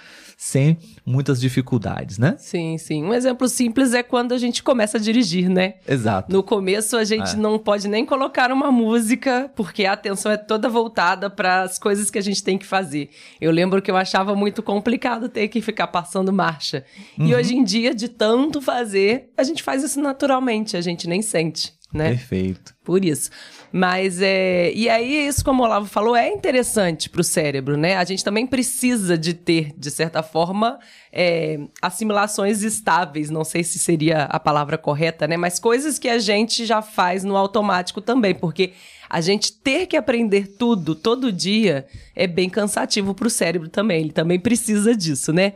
[0.44, 0.76] sem
[1.06, 2.36] muitas dificuldades, né?
[2.38, 3.02] Sim, sim.
[3.02, 5.76] Um exemplo simples é quando a gente começa a dirigir, né?
[5.88, 6.30] Exato.
[6.30, 7.36] No começo a gente é.
[7.36, 12.10] não pode nem colocar uma música, porque a atenção é toda voltada para as coisas
[12.10, 13.08] que a gente tem que fazer.
[13.40, 16.84] Eu lembro que eu achava muito complicado ter que ficar passando marcha.
[17.18, 17.26] Uhum.
[17.26, 21.22] E hoje em dia, de tanto fazer, a gente faz isso naturalmente, a gente nem
[21.22, 21.72] sente.
[21.94, 22.08] Né?
[22.08, 22.74] Perfeito.
[22.84, 23.30] Por isso.
[23.72, 24.72] Mas é.
[24.74, 27.96] E aí, isso, como o Olavo falou, é interessante para o cérebro, né?
[27.96, 30.78] A gente também precisa de ter, de certa forma,
[31.12, 33.30] é, assimilações estáveis.
[33.30, 35.36] Não sei se seria a palavra correta, né?
[35.36, 38.72] Mas coisas que a gente já faz no automático também, porque
[39.08, 44.00] a gente ter que aprender tudo todo dia é bem cansativo para o cérebro também.
[44.00, 45.52] Ele também precisa disso, né?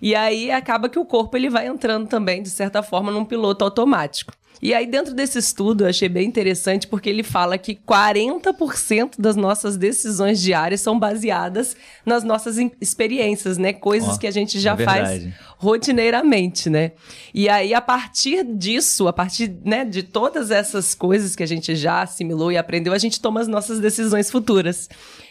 [0.00, 3.64] E aí acaba que o corpo ele vai entrando também, de certa forma, num piloto
[3.64, 4.32] automático.
[4.60, 9.34] E aí, dentro desse estudo, eu achei bem interessante porque ele fala que 40% das
[9.34, 13.72] nossas decisões diárias são baseadas nas nossas experiências, né?
[13.72, 16.92] Coisas oh, que a gente já é faz rotineiramente, né?
[17.34, 21.74] E aí, a partir disso, a partir né, de todas essas coisas que a gente
[21.74, 24.88] já assimilou e aprendeu, a gente toma as nossas decisões futuras.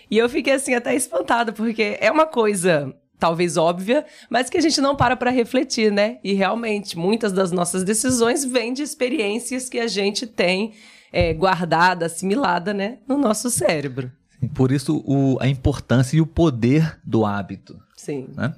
[0.10, 4.62] E eu fiquei assim até espantada, porque é uma coisa talvez óbvia, mas que a
[4.62, 6.18] gente não para para refletir, né?
[6.24, 10.74] E realmente, muitas das nossas decisões vêm de experiências que a gente tem
[11.14, 14.12] é, guardada, assimilada, né, no nosso cérebro.
[14.56, 17.80] Por isso, o, a importância e o poder do hábito.
[17.96, 18.28] Sim.
[18.36, 18.56] Né?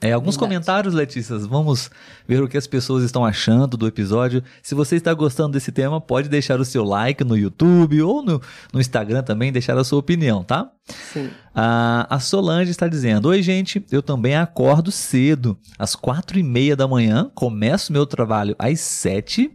[0.00, 0.54] É, alguns Verdade.
[0.54, 1.36] comentários, Letícia.
[1.38, 1.90] Vamos
[2.26, 4.44] ver o que as pessoas estão achando do episódio.
[4.62, 8.40] Se você está gostando desse tema, pode deixar o seu like no YouTube ou no,
[8.72, 10.70] no Instagram também, deixar a sua opinião, tá?
[11.12, 11.30] Sim.
[11.52, 16.76] Ah, a Solange está dizendo: Oi, gente, eu também acordo cedo, às quatro e meia
[16.76, 19.50] da manhã, começo meu trabalho às sete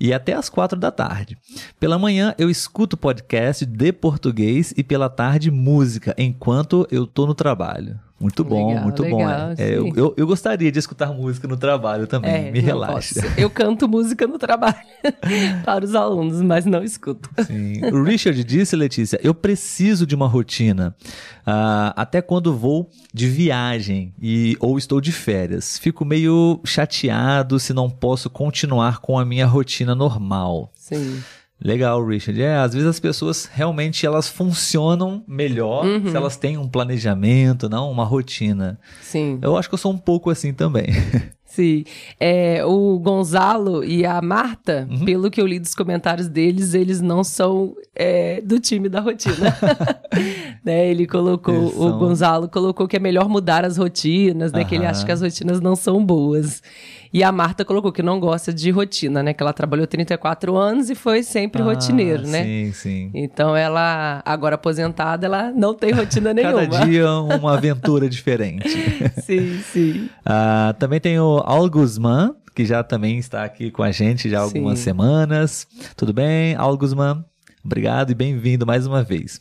[0.00, 1.36] e até às quatro da tarde.
[1.78, 7.34] Pela manhã eu escuto podcast de português e pela tarde música, enquanto eu tô no
[7.34, 8.00] trabalho.
[8.22, 9.28] Muito bom, legal, muito legal, bom.
[9.28, 13.20] É, é eu, eu, eu, gostaria de escutar música no trabalho também, é, me relaxa.
[13.20, 13.40] Posso.
[13.40, 14.76] Eu canto música no trabalho
[15.64, 17.28] para os alunos, mas não escuto.
[17.44, 17.84] Sim.
[17.86, 20.94] O Richard disse, Letícia, eu preciso de uma rotina.
[21.40, 25.76] Uh, até quando vou de viagem e ou estou de férias.
[25.76, 30.70] Fico meio chateado se não posso continuar com a minha rotina normal.
[30.76, 31.20] Sim.
[31.64, 32.42] Legal, Richard.
[32.42, 36.10] É, às vezes as pessoas realmente elas funcionam melhor uhum.
[36.10, 38.78] se elas têm um planejamento, não uma rotina.
[39.00, 39.38] Sim.
[39.40, 40.86] Eu acho que eu sou um pouco assim também.
[41.54, 41.84] Sim.
[42.18, 45.04] É, o Gonzalo e a Marta, uhum.
[45.04, 49.54] pelo que eu li dos comentários deles, eles não são é, do time da rotina.
[50.64, 50.88] né?
[50.88, 51.88] Ele colocou, são...
[51.88, 54.60] o Gonzalo colocou que é melhor mudar as rotinas, né?
[54.60, 54.66] Uhum.
[54.66, 56.62] Que ele acha que as rotinas não são boas.
[57.12, 59.34] E a Marta colocou que não gosta de rotina, né?
[59.34, 62.42] Que ela trabalhou 34 anos e foi sempre ah, rotineiro, né?
[62.42, 63.10] Sim, sim.
[63.12, 66.66] Então ela, agora aposentada, ela não tem rotina nenhuma.
[66.66, 68.66] Cada dia uma aventura diferente.
[69.20, 70.08] sim, sim.
[70.24, 74.38] Ah, também tem o Al Guzman, que já também está aqui com a gente já
[74.38, 74.84] há algumas sim.
[74.84, 75.66] semanas.
[75.96, 77.24] Tudo bem, Al Guzman?
[77.64, 79.40] Obrigado e bem-vindo mais uma vez.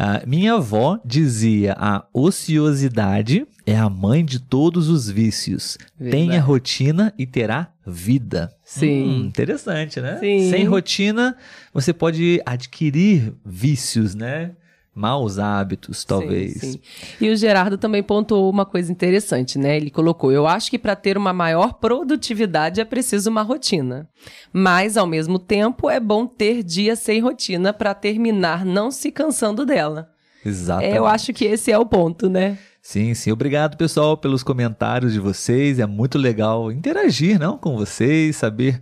[0.00, 5.76] Uh, minha avó dizia: a ociosidade é a mãe de todos os vícios.
[5.98, 6.24] Verdade.
[6.24, 8.50] Tenha rotina e terá vida.
[8.64, 9.02] Sim.
[9.02, 10.18] Hum, interessante, né?
[10.18, 10.50] Sim.
[10.50, 11.36] Sem rotina,
[11.72, 14.52] você pode adquirir vícios, né?
[15.00, 16.52] Maus hábitos, talvez.
[16.52, 16.80] Sim, sim.
[17.20, 19.76] E o Gerardo também pontuou uma coisa interessante, né?
[19.76, 24.06] Ele colocou: eu acho que para ter uma maior produtividade é preciso uma rotina.
[24.52, 29.64] Mas, ao mesmo tempo, é bom ter dias sem rotina para terminar não se cansando
[29.64, 30.10] dela.
[30.44, 30.94] Exatamente.
[30.94, 32.58] É, eu acho que esse é o ponto, né?
[32.82, 33.32] Sim, sim.
[33.32, 35.78] Obrigado, pessoal, pelos comentários de vocês.
[35.78, 38.80] É muito legal interagir não, com vocês, saber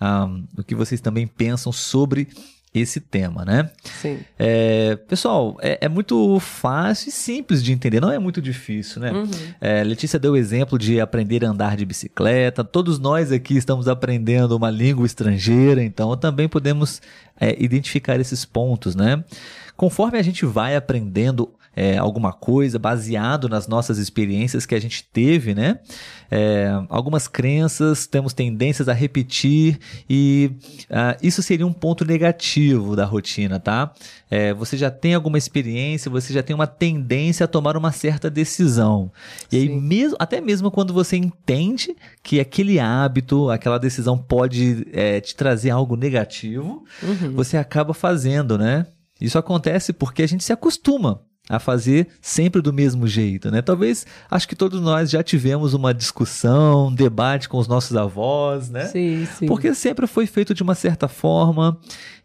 [0.00, 2.28] um, o que vocês também pensam sobre
[2.72, 3.68] esse tema, né?
[3.82, 4.20] Sim.
[4.38, 9.10] É, pessoal, é, é, muito fácil e simples de entender, não é muito difícil, né?
[9.10, 9.28] Uhum.
[9.60, 13.88] É, Letícia deu o exemplo de aprender a andar de bicicleta, todos nós aqui estamos
[13.88, 17.02] aprendendo uma língua estrangeira, então também podemos
[17.40, 19.24] é, identificar esses pontos, né?
[19.76, 25.04] Conforme a gente vai aprendendo é, alguma coisa baseado nas nossas experiências que a gente
[25.04, 25.78] teve, né?
[26.30, 29.78] É, algumas crenças temos tendências a repetir
[30.08, 30.52] e
[30.90, 33.92] uh, isso seria um ponto negativo da rotina, tá?
[34.30, 38.30] É, você já tem alguma experiência, você já tem uma tendência a tomar uma certa
[38.30, 39.10] decisão.
[39.50, 45.20] E aí, mesmo, até mesmo quando você entende que aquele hábito, aquela decisão pode é,
[45.20, 47.32] te trazer algo negativo, uhum.
[47.34, 48.86] você acaba fazendo, né?
[49.20, 53.60] Isso acontece porque a gente se acostuma a fazer sempre do mesmo jeito, né?
[53.60, 58.70] Talvez, acho que todos nós já tivemos uma discussão, um debate com os nossos avós,
[58.70, 58.84] né?
[58.84, 59.46] Sim, sim.
[59.46, 61.76] Porque sempre foi feito de uma certa forma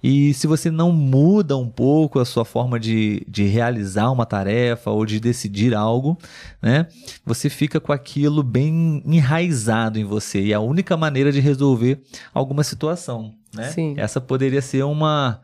[0.04, 4.92] e se você não muda um pouco a sua forma de, de realizar uma tarefa
[4.92, 6.16] ou de decidir algo,
[6.62, 6.86] né?
[7.26, 12.00] Você fica com aquilo bem enraizado em você e é a única maneira de resolver
[12.32, 13.72] alguma situação, né?
[13.72, 13.96] Sim.
[13.98, 15.42] Essa poderia ser uma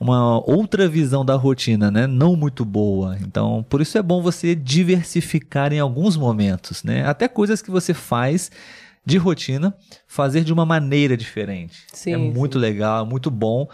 [0.00, 2.06] uma outra visão da rotina, né?
[2.06, 3.18] Não muito boa.
[3.20, 7.06] Então, por isso é bom você diversificar em alguns momentos, né?
[7.06, 8.50] Até coisas que você faz
[9.04, 11.82] de rotina, fazer de uma maneira diferente.
[11.92, 12.60] Sim, é muito sim.
[12.60, 13.68] legal, muito bom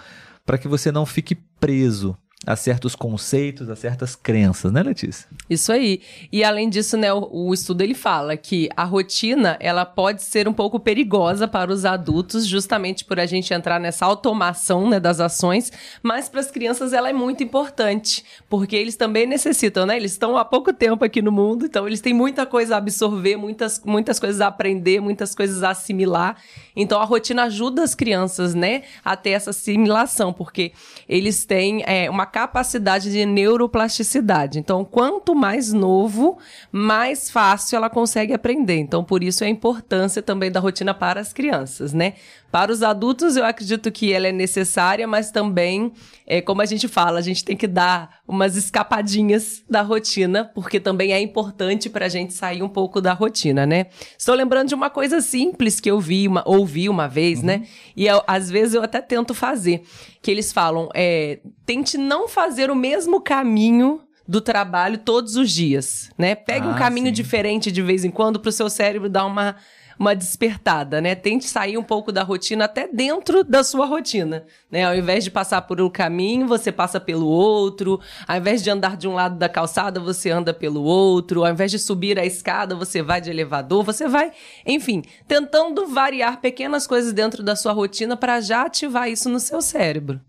[0.44, 5.26] para que você não fique preso a certos conceitos, a certas crenças, né, Letícia?
[5.48, 6.02] Isso aí.
[6.30, 10.46] E além disso, né, o, o, estudo ele fala que a rotina, ela pode ser
[10.46, 15.18] um pouco perigosa para os adultos, justamente por a gente entrar nessa automação, né, das
[15.18, 15.72] ações,
[16.02, 19.96] mas para as crianças ela é muito importante, porque eles também necessitam, né?
[19.96, 23.36] Eles estão há pouco tempo aqui no mundo, então eles têm muita coisa a absorver,
[23.36, 26.36] muitas, muitas coisas a aprender, muitas coisas a assimilar.
[26.76, 30.72] Então a rotina ajuda as crianças, né, a ter essa assimilação, porque
[31.08, 34.58] eles têm é, uma capacidade de neuroplasticidade.
[34.58, 36.38] Então, quanto mais novo,
[36.70, 38.76] mais fácil ela consegue aprender.
[38.76, 42.14] Então, por isso a importância também da rotina para as crianças, né?
[42.50, 45.92] Para os adultos, eu acredito que ela é necessária, mas também,
[46.26, 50.80] é, como a gente fala, a gente tem que dar umas escapadinhas da rotina, porque
[50.80, 53.86] também é importante para a gente sair um pouco da rotina, né?
[54.16, 57.56] Estou lembrando de uma coisa simples que eu vi, uma, ouvi uma vez, né?
[57.56, 57.60] uhum.
[57.60, 57.68] né?
[57.96, 59.82] E eu, às vezes eu até tento fazer,
[60.26, 66.10] que eles falam, é, tente não fazer o mesmo caminho do trabalho todos os dias,
[66.18, 66.34] né?
[66.34, 67.12] Pegue ah, um caminho sim.
[67.12, 69.54] diferente de vez em quando para o seu cérebro dar uma
[69.98, 71.14] uma despertada, né?
[71.14, 74.84] Tente sair um pouco da rotina até dentro da sua rotina, né?
[74.84, 78.00] Ao invés de passar por um caminho, você passa pelo outro.
[78.26, 81.44] Ao invés de andar de um lado da calçada, você anda pelo outro.
[81.44, 84.32] Ao invés de subir a escada, você vai de elevador, você vai,
[84.64, 89.60] enfim, tentando variar pequenas coisas dentro da sua rotina para já ativar isso no seu
[89.62, 90.20] cérebro.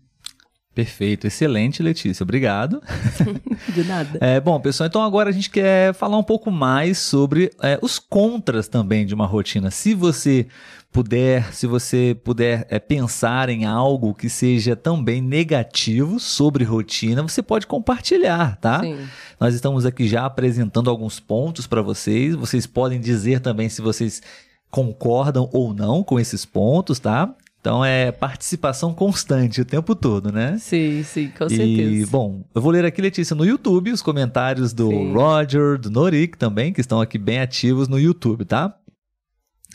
[0.78, 2.80] Perfeito, excelente, Letícia, obrigado.
[3.74, 4.16] De nada.
[4.20, 7.98] É, bom, pessoal, então agora a gente quer falar um pouco mais sobre é, os
[7.98, 9.72] contras também de uma rotina.
[9.72, 10.46] Se você
[10.92, 17.42] puder, se você puder é, pensar em algo que seja também negativo sobre rotina, você
[17.42, 18.78] pode compartilhar, tá?
[18.78, 19.00] Sim.
[19.40, 22.36] Nós estamos aqui já apresentando alguns pontos para vocês.
[22.36, 24.22] Vocês podem dizer também se vocês
[24.70, 27.34] concordam ou não com esses pontos, tá?
[27.68, 30.56] Então é participação constante o tempo todo, né?
[30.56, 32.02] Sim, sim, com certeza.
[32.02, 35.12] E, bom, eu vou ler aqui, Letícia, no YouTube, os comentários do sim.
[35.12, 38.74] Roger, do Norik também, que estão aqui bem ativos no YouTube, tá?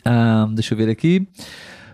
[0.04, 1.28] Ah, deixa eu ver aqui.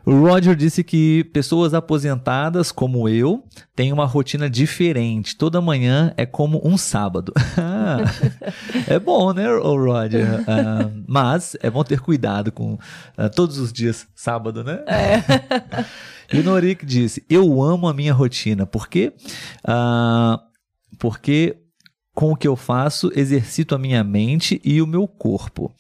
[0.05, 5.37] O Roger disse que pessoas aposentadas como eu têm uma rotina diferente.
[5.37, 7.33] Toda manhã é como um sábado.
[8.89, 10.41] é bom, né, Roger?
[10.41, 14.83] Uh, mas é bom ter cuidado com uh, todos os dias sábado, né?
[14.87, 15.23] É.
[16.33, 18.67] e o Norik disse: Eu amo a minha rotina.
[18.67, 19.13] Por quê?
[19.65, 20.39] Uh,
[20.99, 21.57] porque
[22.15, 25.73] com o que eu faço, exercito a minha mente e o meu corpo.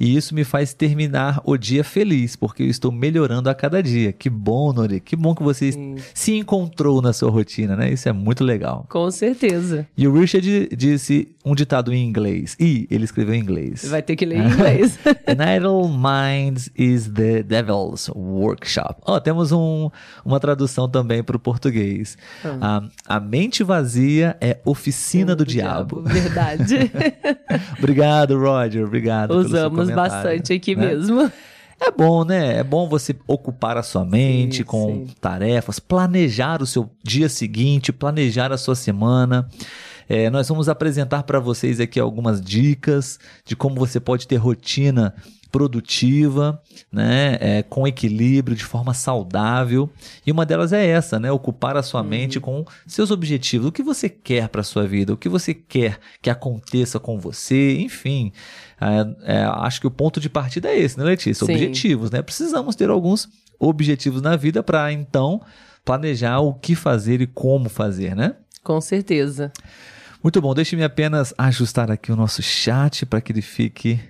[0.00, 4.12] E isso me faz terminar o dia feliz, porque eu estou melhorando a cada dia.
[4.12, 4.98] Que bom, Nori.
[5.00, 5.96] Que bom que você Sim.
[6.12, 7.92] se encontrou na sua rotina, né?
[7.92, 8.86] Isso é muito legal.
[8.88, 9.86] Com certeza.
[9.96, 12.56] E o Richard disse um ditado em inglês.
[12.58, 13.84] E ele escreveu em inglês.
[13.84, 14.98] Vai ter que ler em inglês.
[15.26, 19.00] An idle mind is the devil's workshop.
[19.06, 19.90] Oh, temos um,
[20.24, 22.16] uma tradução também para o português.
[22.44, 22.58] Hum.
[22.60, 25.74] A, a mente vazia é oficina do, do diabo.
[25.74, 25.83] diabo.
[25.84, 26.90] Verdade.
[27.78, 28.84] obrigado, Roger.
[28.84, 29.32] Obrigado.
[29.32, 30.86] Usamos bastante aqui né?
[30.86, 31.30] mesmo.
[31.80, 32.58] É bom, né?
[32.58, 35.14] É bom você ocupar a sua mente sim, com sim.
[35.20, 39.48] tarefas, planejar o seu dia seguinte, planejar a sua semana.
[40.08, 45.14] É, nós vamos apresentar para vocês aqui algumas dicas de como você pode ter rotina
[45.54, 49.88] produtiva, né, é, com equilíbrio, de forma saudável.
[50.26, 52.08] E uma delas é essa, né, ocupar a sua uhum.
[52.08, 56.00] mente com seus objetivos, o que você quer para sua vida, o que você quer
[56.20, 58.32] que aconteça com você, enfim.
[58.80, 61.46] É, é, acho que o ponto de partida é esse, né, Letícia?
[61.46, 61.52] Sim.
[61.52, 62.20] Objetivos, né?
[62.20, 65.40] Precisamos ter alguns objetivos na vida para então
[65.84, 68.34] planejar o que fazer e como fazer, né?
[68.64, 69.52] Com certeza.
[70.24, 74.00] Muito bom, deixe-me apenas ajustar aqui o nosso chat para que ele fique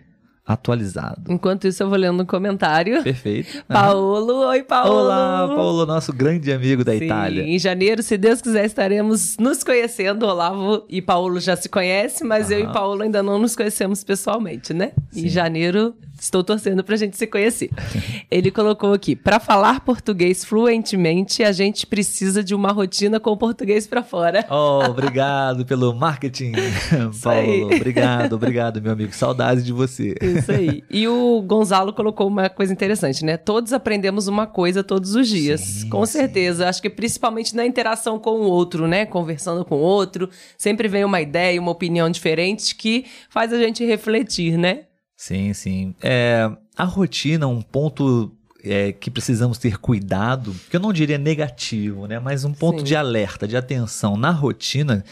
[0.47, 1.25] atualizado.
[1.29, 3.03] Enquanto isso, eu vou lendo um comentário.
[3.03, 3.65] Perfeito.
[3.67, 4.95] Paulo, oi Paulo.
[4.95, 7.43] Olá, Paulo, nosso grande amigo da Sim, Itália.
[7.43, 10.25] Em janeiro, se Deus quiser, estaremos nos conhecendo.
[10.25, 12.61] Olavo e Paulo já se conhecem, mas Aham.
[12.61, 14.93] eu e Paulo ainda não nos conhecemos pessoalmente, né?
[15.11, 15.27] Sim.
[15.27, 17.71] Em janeiro, estou torcendo pra gente se conhecer.
[18.31, 23.87] Ele colocou aqui: para falar português fluentemente, a gente precisa de uma rotina com português
[23.87, 24.45] para fora.
[24.51, 26.53] Oh, obrigado pelo marketing,
[27.23, 27.75] Paulo.
[27.75, 29.15] Obrigado, obrigado, meu amigo.
[29.15, 30.15] Saudades de você.
[30.21, 30.83] Isso aí.
[30.91, 33.37] E o Gonzalo colocou uma coisa interessante, né?
[33.37, 35.61] Todos aprendemos uma coisa todos os dias.
[35.61, 36.65] Sim, com certeza.
[36.65, 36.69] Sim.
[36.69, 39.07] Acho que principalmente na interação com o outro, né?
[39.07, 40.29] Conversando com o outro.
[40.57, 44.85] Sempre vem uma ideia, uma opinião diferente que faz a gente refletir, né?
[45.17, 45.95] Sim, sim.
[46.03, 52.07] É, a rotina, um ponto é, que precisamos ter cuidado, que eu não diria negativo,
[52.07, 52.19] né?
[52.19, 52.85] Mas um ponto sim.
[52.85, 55.05] de alerta, de atenção na rotina,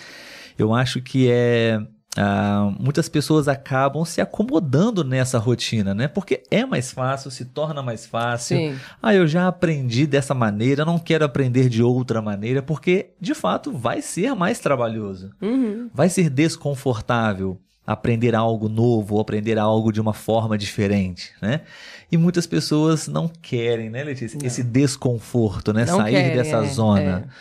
[0.58, 1.80] eu acho que é
[2.16, 6.08] ah, muitas pessoas acabam se acomodando nessa rotina, né?
[6.08, 8.56] Porque é mais fácil, se torna mais fácil.
[8.56, 8.78] Sim.
[9.02, 13.72] Ah, eu já aprendi dessa maneira, não quero aprender de outra maneira, porque de fato
[13.72, 15.88] vai ser mais trabalhoso, uhum.
[15.92, 21.62] vai ser desconfortável aprender algo novo, aprender algo de uma forma diferente, né?
[22.10, 24.38] E muitas pessoas não querem, né, Letícia?
[24.38, 24.46] Não.
[24.46, 25.84] Esse desconforto, né?
[25.84, 27.28] Não Sair querem, dessa é, zona.
[27.28, 27.32] É.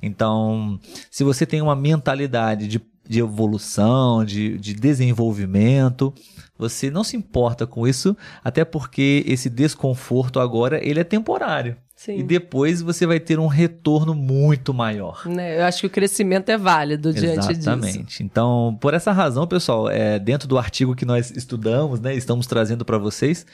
[0.00, 0.78] Então,
[1.10, 6.12] se você tem uma mentalidade de de evolução, de, de desenvolvimento.
[6.58, 11.76] Você não se importa com isso, até porque esse desconforto agora ele é temporário.
[11.98, 12.20] Sim.
[12.20, 15.26] E depois você vai ter um retorno muito maior.
[15.26, 15.58] Né?
[15.58, 17.50] Eu acho que o crescimento é válido diante disso.
[17.50, 18.22] Exatamente.
[18.22, 22.84] Então, por essa razão, pessoal, é, dentro do artigo que nós estudamos, né, estamos trazendo
[22.84, 23.44] para vocês,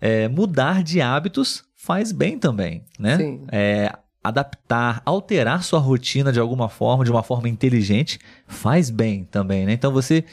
[0.00, 3.18] é, mudar de hábitos faz bem também, né?
[3.18, 3.44] Sim.
[3.52, 8.18] É, adaptar, alterar sua rotina de alguma forma, de uma forma inteligente,
[8.48, 9.72] faz bem também, né?
[9.72, 10.24] Então você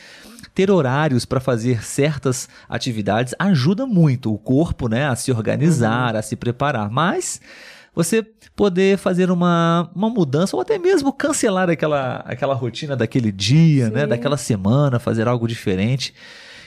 [0.54, 6.20] ter horários para fazer certas atividades ajuda muito o corpo, né, a se organizar, uhum.
[6.20, 6.90] a se preparar.
[6.90, 7.42] Mas
[7.96, 8.24] você
[8.56, 14.06] poder fazer uma, uma mudança ou até mesmo cancelar aquela, aquela rotina daquele dia, né,
[14.06, 16.14] daquela semana, fazer algo diferente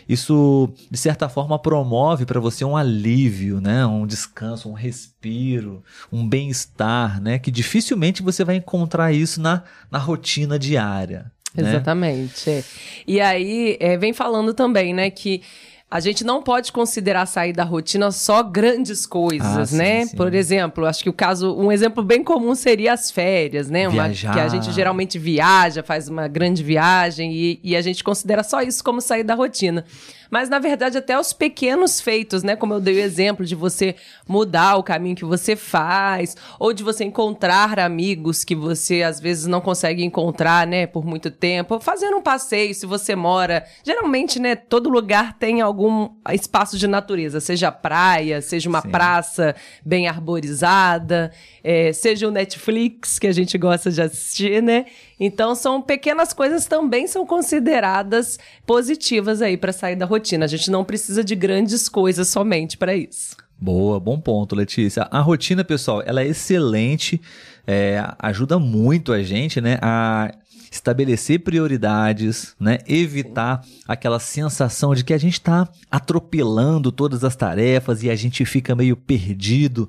[0.09, 3.85] isso de certa forma promove para você um alívio, né?
[3.85, 7.39] Um descanso, um respiro, um bem-estar, né?
[7.39, 11.33] Que dificilmente você vai encontrar isso na, na rotina diária.
[11.57, 11.71] Né?
[11.71, 12.51] Exatamente.
[12.51, 12.65] É.
[13.07, 15.43] E aí é, vem falando também, né, que
[15.89, 20.03] a gente não pode considerar sair da rotina só grandes coisas, ah, né?
[20.03, 20.17] Sim, sim.
[20.17, 23.89] Por exemplo, acho que o caso, um exemplo bem comum seria as férias, né?
[23.89, 28.43] Uma, que a gente geralmente viaja, faz uma grande viagem e, e a gente considera
[28.43, 29.85] só isso como sair da rotina.
[30.31, 32.57] Mas, na verdade, até os pequenos feitos, né?
[32.57, 33.95] Como eu dei o exemplo de você
[34.29, 39.47] mudar o caminho que você faz, ou de você encontrar amigos que você às vezes
[39.47, 41.81] não consegue encontrar, né, por muito tempo.
[41.81, 43.65] Fazendo um passeio, se você mora.
[43.85, 48.91] Geralmente, né, todo lugar tem algum espaço de natureza, seja praia, seja uma Sim.
[48.91, 54.87] praça bem arborizada, é, seja o Netflix, que a gente gosta de assistir, né?
[55.19, 60.45] Então, são pequenas coisas também são consideradas positivas aí para sair da rotina.
[60.45, 63.37] A gente não precisa de grandes coisas somente para isso.
[63.59, 65.09] Boa, bom ponto, Letícia.
[65.11, 67.21] A rotina, pessoal, ela é excelente,
[67.67, 70.31] é, ajuda muito a gente, né, a
[70.71, 73.81] estabelecer prioridades, né, evitar Sim.
[73.89, 78.75] aquela sensação de que a gente está atropelando todas as tarefas e a gente fica
[78.75, 79.89] meio perdido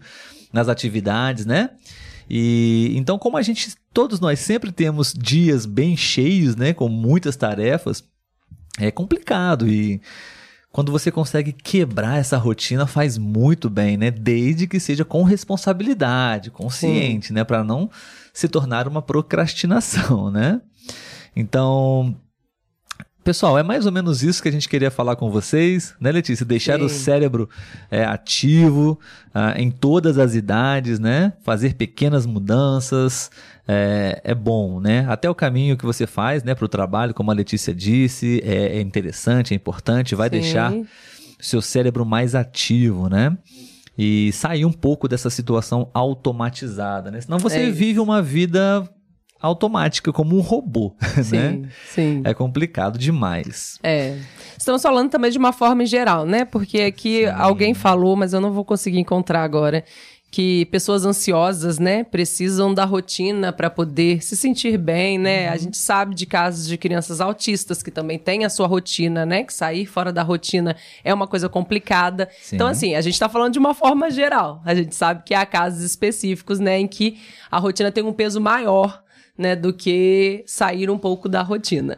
[0.54, 1.72] nas atividades, né?
[2.30, 7.36] E então, como a gente, todos nós sempre temos dias bem cheios, né, com muitas
[7.36, 8.04] tarefas,
[8.80, 10.02] é complicado e
[10.72, 14.12] quando você consegue quebrar essa rotina faz muito bem, né?
[14.12, 17.90] Desde que seja com responsabilidade, consciente, né, para não
[18.34, 20.62] se tornar uma procrastinação, né?
[21.36, 22.16] Então,
[23.28, 26.46] Pessoal, é mais ou menos isso que a gente queria falar com vocês, né, Letícia?
[26.46, 26.86] Deixar Sim.
[26.86, 27.50] o cérebro
[27.92, 28.98] é, ativo
[29.36, 31.34] uh, em todas as idades, né?
[31.42, 33.30] Fazer pequenas mudanças
[33.68, 35.06] é, é, bom, né?
[35.10, 38.78] Até o caminho que você faz, né, para o trabalho, como a Letícia disse, é,
[38.78, 40.40] é interessante, é importante, vai Sim.
[40.40, 40.74] deixar
[41.38, 43.38] seu cérebro mais ativo, né?
[43.98, 47.20] E sair um pouco dessa situação automatizada, né?
[47.20, 48.90] Senão você é vive uma vida
[49.42, 51.70] automática, como um robô, Sim, né?
[51.90, 52.22] sim.
[52.24, 53.80] É complicado demais.
[53.84, 54.18] É.
[54.58, 56.46] Estamos falando também de uma forma em geral, né?
[56.46, 59.84] Porque aqui alguém falou, mas eu não vou conseguir encontrar agora,
[60.30, 65.48] que pessoas ansiosas, né, precisam da rotina para poder se sentir bem, né?
[65.48, 69.44] A gente sabe de casos de crianças autistas que também têm a sua rotina, né?
[69.44, 72.28] Que sair fora da rotina é uma coisa complicada.
[72.42, 72.56] Sim.
[72.56, 74.62] Então, assim, a gente está falando de uma forma geral.
[74.66, 77.18] A gente sabe que há casos específicos, né, em que
[77.50, 79.02] a rotina tem um peso maior,
[79.38, 81.98] né, do que sair um pouco da rotina.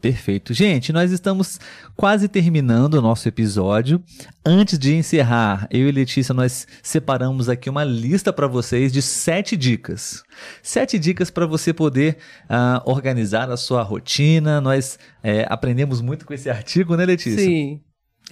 [0.00, 0.54] Perfeito.
[0.54, 1.60] Gente, nós estamos
[1.94, 4.02] quase terminando o nosso episódio.
[4.44, 9.58] Antes de encerrar, eu e Letícia, nós separamos aqui uma lista para vocês de sete
[9.58, 10.22] dicas.
[10.62, 12.16] Sete dicas para você poder
[12.48, 14.58] ah, organizar a sua rotina.
[14.58, 17.44] Nós eh, aprendemos muito com esse artigo, né, Letícia?
[17.44, 17.80] Sim.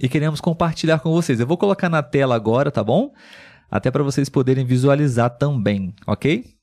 [0.01, 1.39] e queremos compartilhar com vocês.
[1.39, 3.13] Eu vou colocar na tela agora, tá bom?
[3.71, 6.58] Até para vocês poderem visualizar também, ok?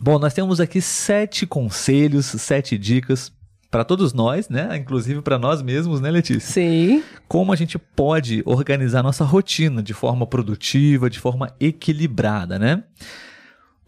[0.00, 3.32] Bom, nós temos aqui sete conselhos, sete dicas
[3.70, 4.76] para todos nós, né?
[4.76, 6.52] Inclusive para nós mesmos, né, Letícia?
[6.52, 7.02] Sim.
[7.26, 12.84] Como a gente pode organizar nossa rotina de forma produtiva, de forma equilibrada, né?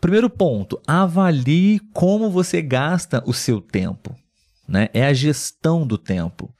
[0.01, 4.17] Primeiro ponto, avalie como você gasta o seu tempo,
[4.67, 4.89] né?
[4.95, 6.55] É a gestão do tempo.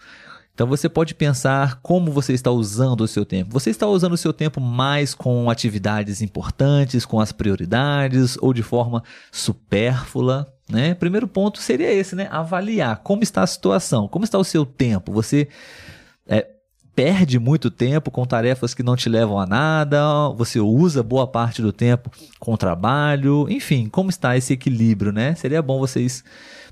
[0.59, 3.53] Então você pode pensar como você está usando o seu tempo.
[3.53, 8.65] Você está usando o seu tempo mais com atividades importantes, com as prioridades ou de
[8.65, 10.95] forma supérflua, né?
[10.95, 12.27] Primeiro ponto seria esse, né?
[12.33, 15.13] Avaliar como está a situação, como está o seu tempo.
[15.13, 15.47] Você
[16.27, 16.45] é,
[16.93, 21.63] perde muito tempo com tarefas que não te levam a nada, você usa boa parte
[21.63, 25.37] do tempo com trabalho, enfim, como está esse equilíbrio, né?
[25.37, 26.25] Seria bom vocês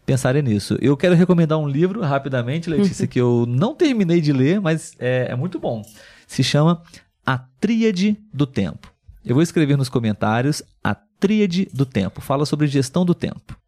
[0.07, 0.79] pensarem nisso.
[0.81, 5.27] Eu quero recomendar um livro rapidamente, Letícia, que eu não terminei de ler, mas é,
[5.31, 5.83] é muito bom.
[6.27, 6.81] Se chama
[7.27, 8.91] A Tríade do Tempo.
[9.25, 12.21] Eu vou escrever nos comentários A Tríade do Tempo.
[12.21, 13.59] Fala sobre gestão do tempo.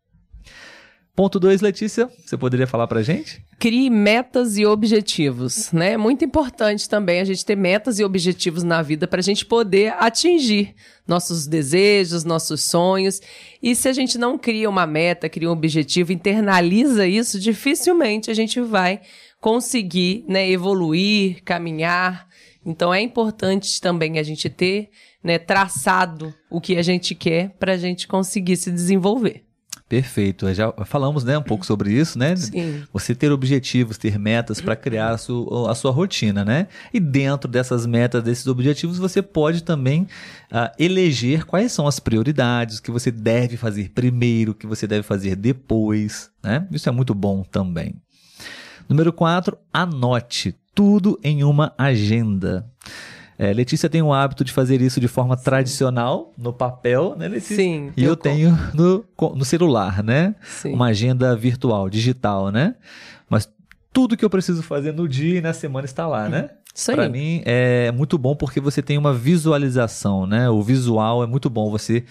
[1.19, 3.45] Ponto 2, Letícia, você poderia falar pra gente?
[3.59, 5.95] Crie metas e objetivos, né?
[5.95, 9.45] É muito importante também a gente ter metas e objetivos na vida para a gente
[9.45, 10.77] poder atingir
[11.09, 13.21] nossos desejos, nossos sonhos.
[13.61, 18.35] E se a gente não cria uma meta, cria um objetivo, internaliza isso, dificilmente a
[18.35, 19.01] gente vai
[19.41, 22.29] conseguir, né, evoluir, caminhar.
[22.64, 24.89] Então é importante também a gente ter,
[25.21, 29.47] né, traçado o que a gente quer para a gente conseguir se desenvolver.
[29.89, 30.53] Perfeito.
[30.53, 32.36] Já falamos né, um pouco sobre isso, né?
[32.36, 32.82] Sim.
[32.93, 36.68] Você ter objetivos, ter metas para criar a sua, a sua rotina, né?
[36.93, 40.07] E dentro dessas metas, desses objetivos, você pode também
[40.53, 44.86] ah, eleger quais são as prioridades, o que você deve fazer primeiro, o que você
[44.86, 46.66] deve fazer depois, né?
[46.70, 47.95] Isso é muito bom também.
[48.86, 52.70] Número 4, anote tudo em uma agenda.
[53.39, 57.55] É, Letícia tem o hábito de fazer isso de forma tradicional, no papel, né, Letícia?
[57.57, 59.05] Sim, E eu, eu tenho no,
[59.36, 60.34] no celular, né?
[60.43, 60.72] Sim.
[60.74, 62.74] Uma agenda virtual, digital, né?
[63.30, 63.49] Mas
[63.93, 66.51] tudo que eu preciso fazer no dia e na semana está lá, né?
[66.74, 66.97] Isso aí.
[66.97, 70.49] Para mim é muito bom porque você tem uma visualização, né?
[70.51, 72.05] O visual é muito bom você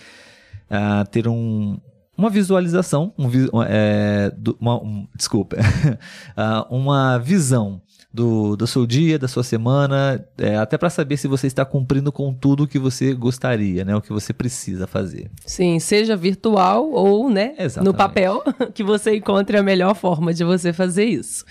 [0.69, 1.77] ah, ter um,
[2.17, 3.29] uma visualização, um,
[3.63, 5.55] é, do- uma, um- desculpa,
[6.35, 7.81] Ah, uma visão
[8.13, 12.11] do, do seu dia, da sua semana, é, até para saber se você está cumprindo
[12.11, 13.95] com tudo o que você gostaria, né?
[13.95, 15.29] O que você precisa fazer.
[15.45, 17.85] Sim, seja virtual ou, né, Exatamente.
[17.85, 18.43] no papel,
[18.73, 21.45] que você encontre a melhor forma de você fazer isso.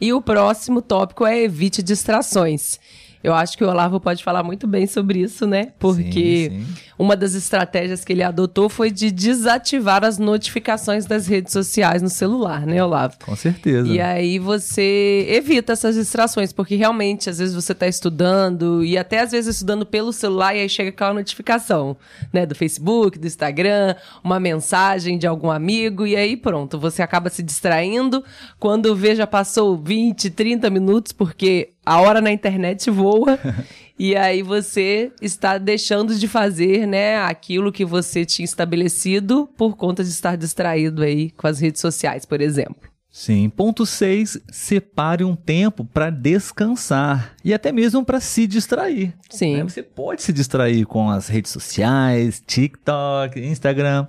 [0.00, 2.78] E o próximo tópico é evite distrações.
[3.22, 5.72] Eu acho que o Olavo pode falar muito bem sobre isso, né?
[5.78, 6.82] Porque Sim, sim.
[6.98, 12.08] uma das estratégias que ele adotou foi de desativar as notificações das redes sociais no
[12.08, 13.16] celular, né, Olavo?
[13.22, 13.86] Com certeza.
[13.88, 19.20] E aí você evita essas distrações, porque realmente, às vezes você está estudando, e até
[19.20, 21.96] às vezes estudando pelo celular, e aí chega aquela notificação,
[22.32, 22.46] né?
[22.46, 23.94] Do Facebook, do Instagram,
[24.24, 28.24] uma mensagem de algum amigo, e aí pronto, você acaba se distraindo.
[28.58, 33.38] Quando vê, já passou 20, 30 minutos, porque a hora na internet voa.
[34.02, 40.02] E aí você está deixando de fazer, né, aquilo que você tinha estabelecido por conta
[40.02, 42.88] de estar distraído aí com as redes sociais, por exemplo.
[43.10, 43.50] Sim.
[43.50, 44.40] Ponto 6.
[44.50, 49.12] Separe um tempo para descansar e até mesmo para se distrair.
[49.28, 49.56] Sim.
[49.58, 49.64] né?
[49.64, 54.06] Você pode se distrair com as redes sociais, TikTok, Instagram.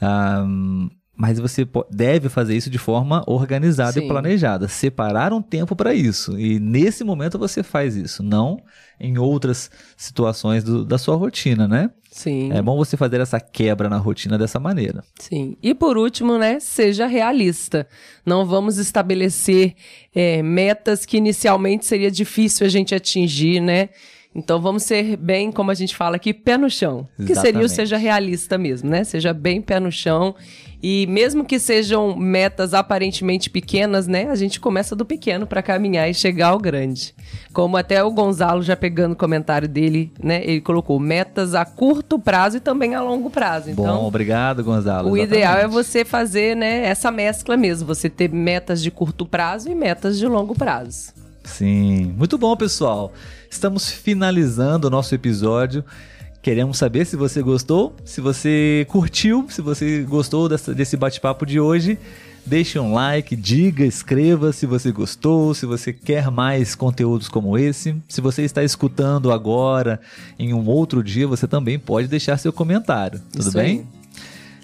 [0.00, 0.88] ahm,
[1.20, 4.06] mas você deve fazer isso de forma organizada Sim.
[4.06, 4.66] e planejada.
[4.68, 6.38] Separar um tempo para isso.
[6.40, 8.58] E nesse momento você faz isso, não
[8.98, 11.90] em outras situações do- da sua rotina, né?
[12.10, 12.50] Sim.
[12.52, 15.04] É bom você fazer essa quebra na rotina dessa maneira.
[15.18, 15.58] Sim.
[15.62, 17.86] E por último, né, seja realista.
[18.24, 19.74] Não vamos estabelecer
[20.14, 23.90] é, metas que inicialmente seria difícil a gente atingir, né?
[24.32, 27.08] Então vamos ser bem, como a gente fala aqui, pé no chão.
[27.16, 27.72] Que seria o Exatamente.
[27.72, 29.02] seja realista mesmo, né?
[29.02, 30.36] Seja bem pé no chão.
[30.82, 34.30] E mesmo que sejam metas aparentemente pequenas, né?
[34.30, 37.12] A gente começa do pequeno para caminhar e chegar ao grande.
[37.52, 40.42] Como até o Gonzalo já pegando o comentário dele, né?
[40.44, 43.68] Ele colocou metas a curto prazo e também a longo prazo.
[43.70, 45.10] Então, Bom, obrigado, Gonzalo.
[45.10, 45.74] o ideal é Exatamente.
[45.74, 50.26] você fazer, né, essa mescla mesmo, você ter metas de curto prazo e metas de
[50.26, 51.12] longo prazo.
[51.44, 53.12] Sim, muito bom, pessoal.
[53.50, 55.84] Estamos finalizando o nosso episódio.
[56.42, 61.60] Queremos saber se você gostou, se você curtiu, se você gostou dessa- desse bate-papo de
[61.60, 61.98] hoje.
[62.46, 67.94] Deixe um like, diga, escreva se você gostou, se você quer mais conteúdos como esse.
[68.08, 70.00] Se você está escutando agora,
[70.38, 73.20] em um outro dia, você também pode deixar seu comentário.
[73.30, 73.80] Tudo Isso bem?
[73.80, 73.86] aí.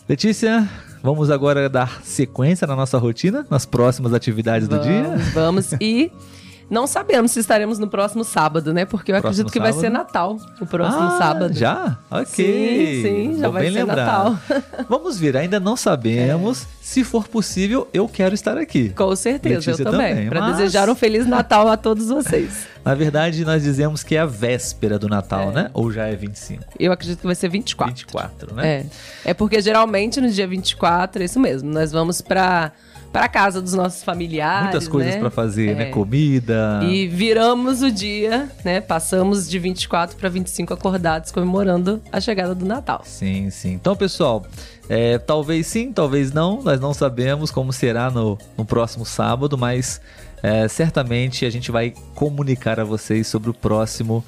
[0.08, 0.66] Letícia,
[1.02, 5.02] vamos agora dar sequência na nossa rotina, nas próximas atividades do dia.
[5.02, 5.72] Vamos, vamos.
[5.78, 6.10] E
[6.68, 8.84] não sabemos se estaremos no próximo sábado, né?
[8.84, 9.80] Porque eu Próximo acredito que vai sábado?
[9.82, 11.54] ser Natal, o próximo Ah, sábado.
[11.54, 11.96] Já?
[12.10, 12.26] Ok.
[12.26, 13.96] Sim, sim, já Vou vai ser lembrar.
[14.06, 14.38] Natal.
[14.88, 16.66] Vamos ver, ainda não sabemos.
[16.80, 18.90] Se for possível, eu quero estar aqui.
[18.90, 20.14] Com certeza, Letícia eu também.
[20.14, 22.66] também, Para mas- desejar um Feliz Natal a todos vocês.
[22.84, 25.70] Na verdade, nós dizemos que é a véspera do Natal, né?
[25.74, 26.62] Ou já é 25?
[26.78, 27.92] Eu acredito que vai ser 24.
[27.94, 28.86] 24, né?
[29.24, 29.30] É.
[29.30, 32.70] É porque geralmente no dia 24, é isso mesmo, nós vamos pra,
[33.16, 34.64] pra casa dos nossos familiares.
[34.64, 35.20] Muitas coisas né?
[35.20, 35.88] pra fazer, né?
[35.88, 35.90] É.
[35.90, 36.80] Comida.
[36.84, 38.82] E viramos o dia, né?
[38.82, 43.00] Passamos de 24 para 25 acordados comemorando a chegada do Natal.
[43.04, 43.72] Sim, sim.
[43.72, 44.44] Então, pessoal,
[44.86, 46.62] é, talvez sim, talvez não.
[46.62, 49.98] Nós não sabemos como será no, no próximo sábado, mas
[50.42, 54.22] é, certamente a gente vai comunicar a vocês sobre o próximo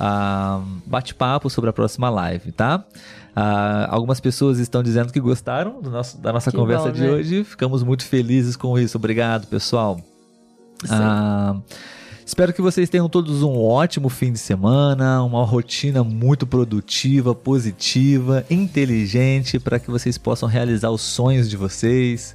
[0.00, 2.82] ah, bate-papo, sobre a próxima live, tá?
[3.36, 7.10] Ah, algumas pessoas estão dizendo que gostaram nosso, da nossa Que conversa bom, de né?
[7.10, 7.44] hoje.
[7.44, 8.96] Ficamos muito felizes com isso.
[8.96, 10.00] Obrigado, pessoal.
[10.88, 11.54] Ah,
[12.24, 18.44] espero que vocês tenham todos um ótimo fim de semana, uma rotina muito produtiva, positiva,
[18.48, 22.34] inteligente, para que vocês possam realizar os sonhos de vocês.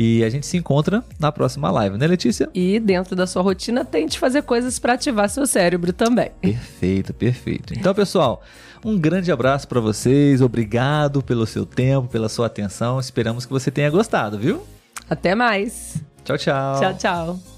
[0.00, 2.48] E a gente se encontra na próxima live, né, Letícia?
[2.54, 6.30] E dentro da sua rotina, tente fazer coisas para ativar seu cérebro também.
[6.40, 7.74] Perfeito, perfeito.
[7.74, 8.40] Então, pessoal,
[8.84, 10.40] um grande abraço para vocês.
[10.40, 13.00] Obrigado pelo seu tempo, pela sua atenção.
[13.00, 14.62] Esperamos que você tenha gostado, viu?
[15.10, 15.96] Até mais.
[16.24, 16.78] Tchau, tchau.
[16.78, 17.57] Tchau, tchau.